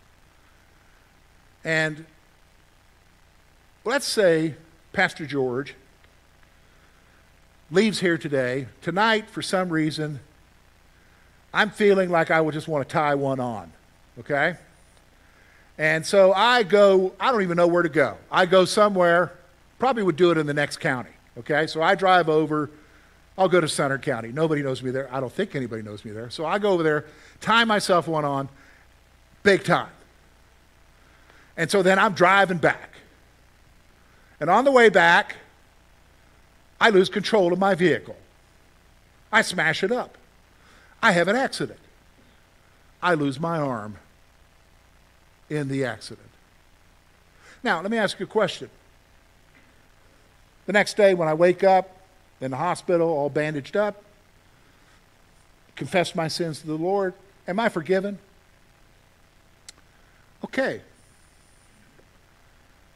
And 1.64 2.06
let's 3.84 4.06
say 4.06 4.54
Pastor 4.94 5.26
George 5.26 5.74
leaves 7.70 8.00
here 8.00 8.16
today. 8.16 8.68
Tonight, 8.80 9.28
for 9.28 9.42
some 9.42 9.68
reason, 9.68 10.20
I'm 11.52 11.70
feeling 11.70 12.10
like 12.10 12.30
I 12.30 12.40
would 12.40 12.54
just 12.54 12.68
want 12.68 12.86
to 12.88 12.92
tie 12.92 13.14
one 13.14 13.40
on, 13.40 13.72
okay? 14.20 14.56
And 15.78 16.04
so 16.04 16.32
I 16.32 16.62
go, 16.62 17.14
I 17.18 17.30
don't 17.30 17.42
even 17.42 17.56
know 17.56 17.66
where 17.66 17.82
to 17.82 17.88
go. 17.88 18.16
I 18.30 18.46
go 18.46 18.64
somewhere, 18.64 19.32
probably 19.78 20.02
would 20.02 20.16
do 20.16 20.30
it 20.30 20.38
in 20.38 20.46
the 20.46 20.54
next 20.54 20.78
county, 20.78 21.10
okay? 21.38 21.66
So 21.66 21.80
I 21.80 21.94
drive 21.94 22.28
over, 22.28 22.70
I'll 23.38 23.48
go 23.48 23.60
to 23.60 23.68
Centre 23.68 23.98
County. 23.98 24.32
Nobody 24.32 24.62
knows 24.62 24.82
me 24.82 24.90
there. 24.90 25.08
I 25.14 25.20
don't 25.20 25.32
think 25.32 25.54
anybody 25.54 25.82
knows 25.82 26.04
me 26.04 26.10
there. 26.10 26.28
So 26.28 26.44
I 26.44 26.58
go 26.58 26.72
over 26.72 26.82
there, 26.82 27.06
tie 27.40 27.64
myself 27.64 28.08
one 28.08 28.24
on, 28.24 28.48
big 29.42 29.64
time. 29.64 29.88
And 31.56 31.70
so 31.70 31.82
then 31.82 31.98
I'm 31.98 32.12
driving 32.12 32.58
back. 32.58 32.90
And 34.40 34.50
on 34.50 34.64
the 34.64 34.72
way 34.72 34.88
back, 34.88 35.36
I 36.80 36.90
lose 36.90 37.08
control 37.08 37.52
of 37.52 37.58
my 37.58 37.74
vehicle. 37.74 38.16
I 39.32 39.42
smash 39.42 39.82
it 39.82 39.92
up. 39.92 40.17
I 41.02 41.12
have 41.12 41.28
an 41.28 41.36
accident. 41.36 41.78
I 43.02 43.14
lose 43.14 43.38
my 43.38 43.58
arm 43.58 43.96
in 45.48 45.68
the 45.68 45.84
accident. 45.84 46.28
Now, 47.62 47.80
let 47.80 47.90
me 47.90 47.96
ask 47.96 48.18
you 48.18 48.26
a 48.26 48.28
question. 48.28 48.70
The 50.66 50.72
next 50.72 50.96
day, 50.96 51.14
when 51.14 51.28
I 51.28 51.34
wake 51.34 51.64
up 51.64 51.96
in 52.40 52.50
the 52.50 52.56
hospital, 52.56 53.08
all 53.08 53.30
bandaged 53.30 53.76
up, 53.76 54.02
confess 55.76 56.14
my 56.14 56.28
sins 56.28 56.60
to 56.60 56.66
the 56.66 56.74
Lord, 56.74 57.14
am 57.46 57.58
I 57.58 57.68
forgiven? 57.68 58.18
Okay. 60.44 60.82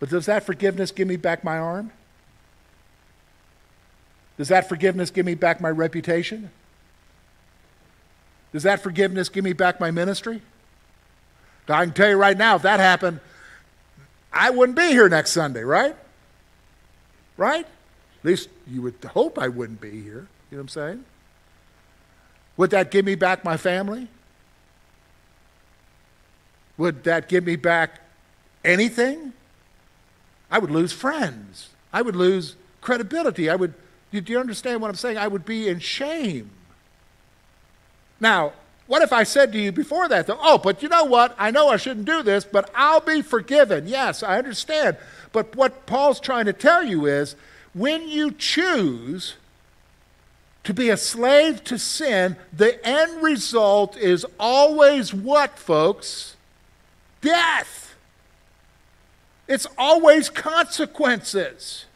But 0.00 0.10
does 0.10 0.26
that 0.26 0.44
forgiveness 0.44 0.90
give 0.90 1.08
me 1.08 1.16
back 1.16 1.44
my 1.44 1.58
arm? 1.58 1.92
Does 4.36 4.48
that 4.48 4.68
forgiveness 4.68 5.10
give 5.10 5.24
me 5.24 5.34
back 5.34 5.60
my 5.60 5.70
reputation? 5.70 6.50
Does 8.52 8.64
that 8.64 8.82
forgiveness 8.82 9.28
give 9.28 9.44
me 9.44 9.52
back 9.52 9.80
my 9.80 9.90
ministry? 9.90 10.42
I 11.68 11.84
can 11.84 11.94
tell 11.94 12.08
you 12.08 12.16
right 12.16 12.36
now, 12.36 12.56
if 12.56 12.62
that 12.62 12.80
happened, 12.80 13.20
I 14.32 14.50
wouldn't 14.50 14.76
be 14.76 14.88
here 14.88 15.08
next 15.08 15.30
Sunday, 15.30 15.62
right? 15.62 15.96
Right? 17.36 17.64
At 17.64 18.24
least 18.24 18.48
you 18.66 18.82
would 18.82 18.96
hope 19.04 19.38
I 19.38 19.48
wouldn't 19.48 19.80
be 19.80 20.02
here. 20.02 20.28
You 20.50 20.58
know 20.58 20.58
what 20.58 20.60
I'm 20.60 20.68
saying? 20.68 21.04
Would 22.56 22.70
that 22.70 22.90
give 22.90 23.04
me 23.04 23.14
back 23.14 23.44
my 23.44 23.56
family? 23.56 24.08
Would 26.76 27.04
that 27.04 27.28
give 27.28 27.44
me 27.44 27.56
back 27.56 28.00
anything? 28.64 29.32
I 30.50 30.58
would 30.58 30.70
lose 30.70 30.92
friends. 30.92 31.70
I 31.92 32.02
would 32.02 32.16
lose 32.16 32.56
credibility. 32.80 33.48
I 33.48 33.56
would 33.56 33.74
do 34.10 34.20
you 34.30 34.38
understand 34.38 34.82
what 34.82 34.90
I'm 34.90 34.96
saying? 34.96 35.16
I 35.16 35.26
would 35.26 35.46
be 35.46 35.68
in 35.68 35.78
shame. 35.78 36.50
Now, 38.22 38.52
What 38.88 39.00
if 39.00 39.12
I 39.12 39.22
said 39.22 39.52
to 39.52 39.58
you 39.58 39.72
before 39.72 40.08
that, 40.08 40.26
though, 40.26 40.38
oh, 40.40 40.58
but 40.58 40.82
you 40.82 40.88
know 40.88 41.04
what? 41.04 41.34
I 41.38 41.50
know 41.50 41.68
I 41.68 41.76
shouldn't 41.76 42.04
do 42.04 42.22
this, 42.22 42.44
but 42.44 42.68
I'll 42.74 43.00
be 43.00 43.22
forgiven. 43.22 43.86
Yes, 43.86 44.22
I 44.22 44.36
understand. 44.36 44.98
But 45.32 45.56
what 45.56 45.86
Paul's 45.86 46.20
trying 46.20 46.44
to 46.44 46.52
tell 46.52 46.84
you 46.84 47.06
is 47.06 47.34
when 47.72 48.06
you 48.08 48.32
choose 48.32 49.36
to 50.64 50.74
be 50.74 50.90
a 50.90 50.96
slave 50.96 51.64
to 51.64 51.78
sin, 51.78 52.36
the 52.52 52.84
end 52.86 53.22
result 53.22 53.96
is 53.96 54.26
always 54.38 55.14
what, 55.14 55.58
folks? 55.58 56.36
Death. 57.22 57.94
It's 59.48 59.66
always 59.78 60.28
consequences. 60.28 61.86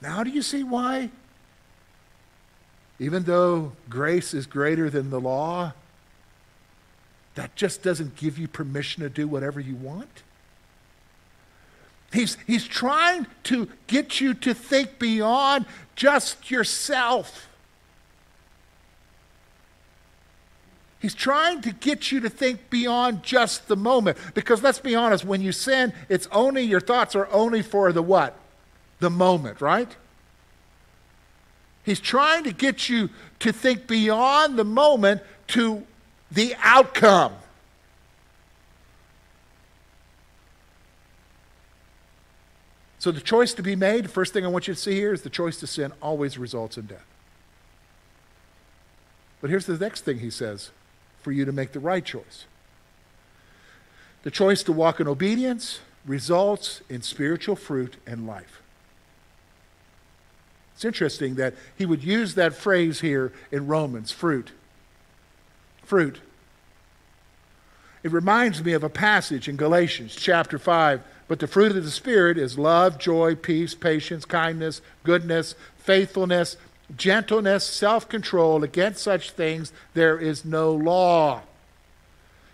Now, 0.00 0.22
do 0.22 0.30
you 0.30 0.42
see 0.42 0.62
why? 0.62 1.10
Even 3.02 3.24
though 3.24 3.72
grace 3.90 4.32
is 4.32 4.46
greater 4.46 4.88
than 4.88 5.10
the 5.10 5.20
law, 5.20 5.72
that 7.34 7.56
just 7.56 7.82
doesn't 7.82 8.14
give 8.14 8.38
you 8.38 8.46
permission 8.46 9.02
to 9.02 9.08
do 9.08 9.26
whatever 9.26 9.58
you 9.58 9.74
want. 9.74 10.22
He's, 12.12 12.36
he's 12.46 12.64
trying 12.64 13.26
to 13.44 13.68
get 13.88 14.20
you 14.20 14.34
to 14.34 14.54
think 14.54 15.00
beyond 15.00 15.66
just 15.96 16.48
yourself. 16.48 17.48
He's 21.00 21.14
trying 21.14 21.60
to 21.62 21.72
get 21.72 22.12
you 22.12 22.20
to 22.20 22.30
think 22.30 22.70
beyond 22.70 23.24
just 23.24 23.66
the 23.66 23.74
moment. 23.74 24.16
Because 24.32 24.62
let's 24.62 24.78
be 24.78 24.94
honest, 24.94 25.24
when 25.24 25.40
you 25.40 25.50
sin, 25.50 25.92
it's 26.08 26.28
only, 26.30 26.62
your 26.62 26.80
thoughts 26.80 27.16
are 27.16 27.26
only 27.32 27.62
for 27.62 27.90
the 27.90 28.02
what? 28.02 28.38
The 29.00 29.10
moment, 29.10 29.60
right? 29.60 29.96
He's 31.84 32.00
trying 32.00 32.44
to 32.44 32.52
get 32.52 32.88
you 32.88 33.10
to 33.40 33.52
think 33.52 33.86
beyond 33.86 34.56
the 34.56 34.64
moment 34.64 35.22
to 35.48 35.84
the 36.30 36.54
outcome. 36.62 37.34
So, 42.98 43.10
the 43.10 43.20
choice 43.20 43.52
to 43.54 43.64
be 43.64 43.74
made, 43.74 44.04
the 44.04 44.08
first 44.08 44.32
thing 44.32 44.44
I 44.44 44.48
want 44.48 44.68
you 44.68 44.74
to 44.74 44.80
see 44.80 44.94
here 44.94 45.12
is 45.12 45.22
the 45.22 45.30
choice 45.30 45.58
to 45.58 45.66
sin 45.66 45.92
always 46.00 46.38
results 46.38 46.78
in 46.78 46.86
death. 46.86 47.04
But 49.40 49.50
here's 49.50 49.66
the 49.66 49.76
next 49.76 50.02
thing 50.02 50.20
he 50.20 50.30
says 50.30 50.70
for 51.20 51.32
you 51.32 51.44
to 51.44 51.50
make 51.50 51.72
the 51.72 51.80
right 51.80 52.04
choice. 52.04 52.44
The 54.22 54.30
choice 54.30 54.62
to 54.62 54.72
walk 54.72 55.00
in 55.00 55.08
obedience 55.08 55.80
results 56.06 56.80
in 56.88 57.02
spiritual 57.02 57.56
fruit 57.56 57.96
and 58.06 58.24
life. 58.24 58.61
It's 60.82 60.84
interesting 60.84 61.36
that 61.36 61.54
he 61.78 61.86
would 61.86 62.02
use 62.02 62.34
that 62.34 62.54
phrase 62.54 63.02
here 63.02 63.32
in 63.52 63.68
Romans 63.68 64.10
fruit. 64.10 64.50
Fruit. 65.84 66.18
It 68.02 68.10
reminds 68.10 68.64
me 68.64 68.72
of 68.72 68.82
a 68.82 68.88
passage 68.88 69.48
in 69.48 69.54
Galatians 69.54 70.16
chapter 70.16 70.58
5 70.58 71.04
but 71.28 71.38
the 71.38 71.46
fruit 71.46 71.76
of 71.76 71.84
the 71.84 71.90
Spirit 71.92 72.36
is 72.36 72.58
love, 72.58 72.98
joy, 72.98 73.36
peace, 73.36 73.76
patience, 73.76 74.24
kindness, 74.24 74.82
goodness, 75.04 75.54
faithfulness, 75.78 76.56
gentleness, 76.96 77.64
self 77.64 78.08
control. 78.08 78.64
Against 78.64 79.04
such 79.04 79.30
things 79.30 79.72
there 79.94 80.18
is 80.18 80.44
no 80.44 80.72
law. 80.72 81.42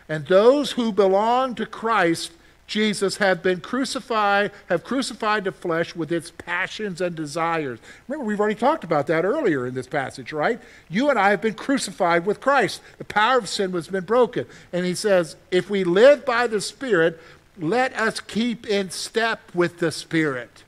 And 0.06 0.26
those 0.26 0.72
who 0.72 0.92
belong 0.92 1.54
to 1.54 1.64
Christ 1.64 2.32
Jesus 2.68 3.16
have 3.16 3.42
been 3.42 3.60
crucified, 3.60 4.52
have 4.68 4.84
crucified 4.84 5.44
the 5.44 5.52
flesh 5.52 5.96
with 5.96 6.12
its 6.12 6.30
passions 6.30 7.00
and 7.00 7.16
desires. 7.16 7.78
Remember, 8.06 8.26
we've 8.26 8.38
already 8.38 8.54
talked 8.54 8.84
about 8.84 9.06
that 9.06 9.24
earlier 9.24 9.66
in 9.66 9.74
this 9.74 9.86
passage, 9.86 10.34
right? 10.34 10.60
You 10.90 11.08
and 11.08 11.18
I 11.18 11.30
have 11.30 11.40
been 11.40 11.54
crucified 11.54 12.26
with 12.26 12.42
Christ. 12.42 12.82
The 12.98 13.04
power 13.04 13.38
of 13.38 13.48
sin 13.48 13.72
has 13.72 13.88
been 13.88 14.04
broken. 14.04 14.46
And 14.70 14.84
he 14.84 14.94
says, 14.94 15.34
if 15.50 15.70
we 15.70 15.82
live 15.82 16.26
by 16.26 16.46
the 16.46 16.60
Spirit, 16.60 17.18
let 17.58 17.98
us 17.98 18.20
keep 18.20 18.66
in 18.66 18.90
step 18.90 19.40
with 19.54 19.78
the 19.78 19.90
Spirit. 19.90 20.62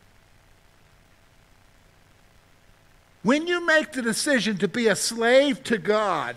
When 3.22 3.46
you 3.46 3.64
make 3.66 3.92
the 3.92 4.00
decision 4.00 4.56
to 4.56 4.68
be 4.68 4.86
a 4.86 4.96
slave 4.96 5.62
to 5.64 5.76
God, 5.76 6.36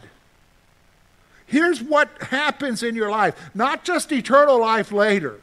here's 1.47 1.81
what 1.81 2.09
happens 2.23 2.83
in 2.83 2.95
your 2.95 3.09
life 3.09 3.51
not 3.55 3.85
just 3.85 4.11
eternal 4.11 4.59
life 4.59 4.91
later, 4.91 5.39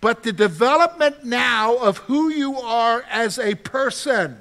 but 0.00 0.22
the 0.22 0.32
development 0.32 1.24
now 1.24 1.76
of 1.76 1.98
who 1.98 2.30
you 2.30 2.56
are 2.58 3.04
as 3.10 3.38
a 3.38 3.54
person. 3.56 4.38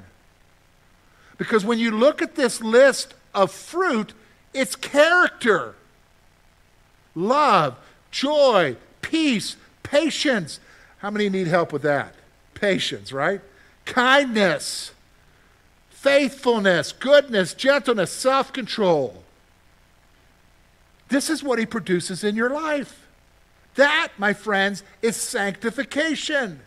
Because 1.38 1.66
when 1.66 1.80
you 1.80 1.92
look 1.92 2.22
at 2.22 2.36
this 2.36 2.62
list 2.62 3.14
of 3.34 3.52
fruit, 3.52 4.14
it's 4.54 4.76
character, 4.76 5.76
love, 7.16 7.78
joy, 8.12 8.76
peace, 9.02 9.56
patience. 9.84 10.60
How 11.00 11.12
many 11.12 11.30
need 11.30 11.48
help 11.48 11.72
with 11.72 11.82
that? 11.84 12.16
Patience, 12.54 13.12
right? 13.12 13.42
Kindness, 13.86 14.92
faithfulness, 15.90 16.92
goodness, 16.92 17.54
gentleness, 17.54 18.12
self 18.12 18.52
control. 18.54 19.24
This 21.10 21.30
is 21.30 21.44
what 21.44 21.60
he 21.60 21.66
produces 21.66 22.24
in 22.24 22.36
your 22.36 22.50
life. 22.50 22.99
That, 23.76 24.10
my 24.18 24.34
friends, 24.34 24.84
is 25.02 25.16
sanctification. 25.16 26.62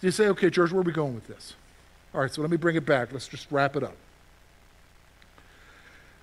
You 0.00 0.10
say, 0.10 0.28
okay, 0.28 0.48
George, 0.48 0.72
where 0.72 0.80
are 0.80 0.84
we 0.84 0.92
going 0.92 1.14
with 1.14 1.26
this? 1.26 1.54
All 2.14 2.20
right, 2.20 2.32
so 2.32 2.40
let 2.40 2.50
me 2.50 2.56
bring 2.56 2.76
it 2.76 2.86
back. 2.86 3.12
Let's 3.12 3.28
just 3.28 3.46
wrap 3.50 3.76
it 3.76 3.82
up. 3.82 3.96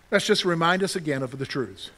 Let's 0.09 0.25
just 0.25 0.45
remind 0.45 0.83
us 0.83 0.95
again 0.95 1.21
of 1.21 1.37
the 1.37 1.45
truths. 1.45 1.91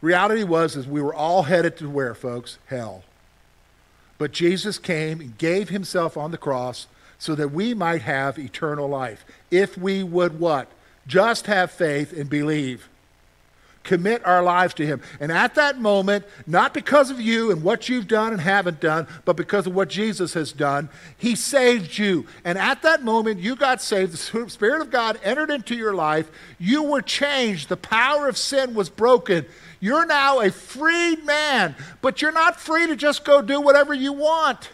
Reality 0.00 0.42
was 0.42 0.76
is 0.76 0.86
we 0.86 1.00
were 1.00 1.14
all 1.14 1.44
headed 1.44 1.76
to 1.78 1.88
where, 1.88 2.14
folks? 2.14 2.58
Hell. 2.66 3.04
But 4.18 4.32
Jesus 4.32 4.78
came 4.78 5.20
and 5.20 5.38
gave 5.38 5.68
himself 5.68 6.16
on 6.16 6.32
the 6.32 6.38
cross 6.38 6.88
so 7.18 7.34
that 7.36 7.52
we 7.52 7.72
might 7.72 8.02
have 8.02 8.38
eternal 8.38 8.88
life. 8.88 9.24
If 9.50 9.78
we 9.78 10.02
would 10.02 10.40
what? 10.40 10.68
Just 11.06 11.46
have 11.46 11.70
faith 11.70 12.12
and 12.12 12.28
believe 12.28 12.88
commit 13.84 14.24
our 14.24 14.42
lives 14.42 14.74
to 14.74 14.86
Him. 14.86 15.00
And 15.20 15.32
at 15.32 15.54
that 15.56 15.80
moment, 15.80 16.24
not 16.46 16.74
because 16.74 17.10
of 17.10 17.20
you 17.20 17.50
and 17.50 17.62
what 17.62 17.88
you've 17.88 18.08
done 18.08 18.32
and 18.32 18.40
haven't 18.40 18.80
done, 18.80 19.06
but 19.24 19.36
because 19.36 19.66
of 19.66 19.74
what 19.74 19.88
Jesus 19.88 20.34
has 20.34 20.52
done, 20.52 20.88
He 21.16 21.34
saved 21.34 21.98
you. 21.98 22.26
And 22.44 22.58
at 22.58 22.82
that 22.82 23.02
moment, 23.02 23.40
you 23.40 23.56
got 23.56 23.82
saved. 23.82 24.12
The 24.12 24.48
Spirit 24.50 24.80
of 24.80 24.90
God 24.90 25.18
entered 25.22 25.50
into 25.50 25.74
your 25.74 25.94
life. 25.94 26.30
You 26.58 26.84
were 26.84 27.02
changed. 27.02 27.68
The 27.68 27.76
power 27.76 28.28
of 28.28 28.36
sin 28.36 28.74
was 28.74 28.88
broken. 28.88 29.46
You're 29.80 30.06
now 30.06 30.40
a 30.40 30.50
freed 30.50 31.24
man, 31.24 31.74
but 32.00 32.22
you're 32.22 32.32
not 32.32 32.60
free 32.60 32.86
to 32.86 32.96
just 32.96 33.24
go 33.24 33.42
do 33.42 33.60
whatever 33.60 33.94
you 33.94 34.12
want. 34.12 34.70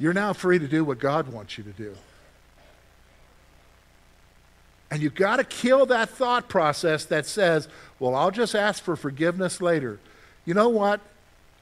You're 0.00 0.14
now 0.14 0.32
free 0.32 0.58
to 0.58 0.66
do 0.66 0.82
what 0.82 0.98
God 0.98 1.28
wants 1.28 1.58
you 1.58 1.64
to 1.64 1.70
do. 1.70 1.94
And 4.90 5.00
you've 5.02 5.14
got 5.14 5.36
to 5.36 5.44
kill 5.44 5.86
that 5.86 6.08
thought 6.08 6.48
process 6.48 7.04
that 7.04 7.26
says, 7.26 7.68
well, 8.00 8.14
I'll 8.16 8.30
just 8.30 8.54
ask 8.56 8.82
for 8.82 8.96
forgiveness 8.96 9.60
later. 9.60 10.00
You 10.46 10.54
know 10.54 10.70
what? 10.70 11.00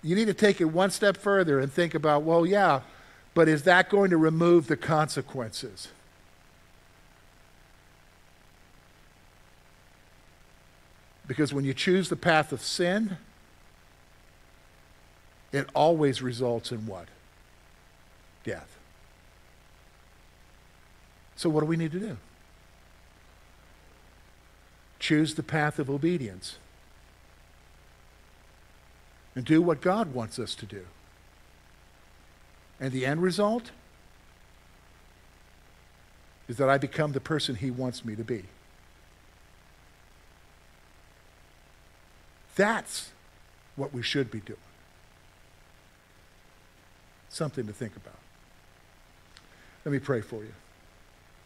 You 0.03 0.14
need 0.14 0.27
to 0.27 0.35
take 0.35 0.61
it 0.61 0.66
one 0.66 0.90
step 0.90 1.16
further 1.16 1.59
and 1.59 1.70
think 1.70 1.94
about, 1.94 2.22
well, 2.22 2.46
yeah, 2.46 2.83
but 3.35 3.48
is 3.48 3.64
that 3.64 3.90
going 3.90 4.11
to 4.11 4.16
remove 4.16 4.68
the 4.68 4.77
consequences? 4.77 5.88
Because 11.27 11.53
when 11.53 11.64
you 11.64 11.74
choose 11.74 12.09
the 12.09 12.16
path 12.16 12.53
of 12.53 12.62
sin, 12.62 13.18
it 15.53 15.68
always 15.74 16.22
results 16.22 16.70
in 16.70 16.87
what? 16.87 17.09
Death. 18.44 18.79
So, 21.37 21.48
what 21.48 21.61
do 21.61 21.66
we 21.66 21.77
need 21.77 21.92
to 21.92 22.01
do? 22.01 22.16
choose 24.98 25.35
the 25.35 25.42
path 25.42 25.79
of 25.79 25.88
obedience 25.88 26.59
and 29.35 29.44
do 29.44 29.62
what 29.62 29.81
God 29.81 30.12
wants 30.12 30.38
us 30.38 30.55
to 30.57 30.66
do. 30.66 30.85
And 32.81 32.92
the 32.92 33.07
end 33.07 33.22
result 33.22 33.70
is 36.48 36.57
that 36.57 36.68
I 36.68 36.79
become 36.79 37.12
the 37.12 37.20
person 37.20 37.57
He 37.57 37.70
wants 37.70 38.05
me 38.05 38.16
to 38.16 38.24
be. 38.24 38.44
That's 42.57 43.11
what 43.77 43.94
we 43.94 44.03
should 44.03 44.31
be 44.31 44.40
doing. 44.40 44.59
Something 47.29 47.66
to 47.66 47.72
think 47.72 47.94
about. 47.96 48.27
Let 49.88 49.92
me 49.92 50.01
pray 50.01 50.20
for 50.20 50.44
you. 50.44 50.53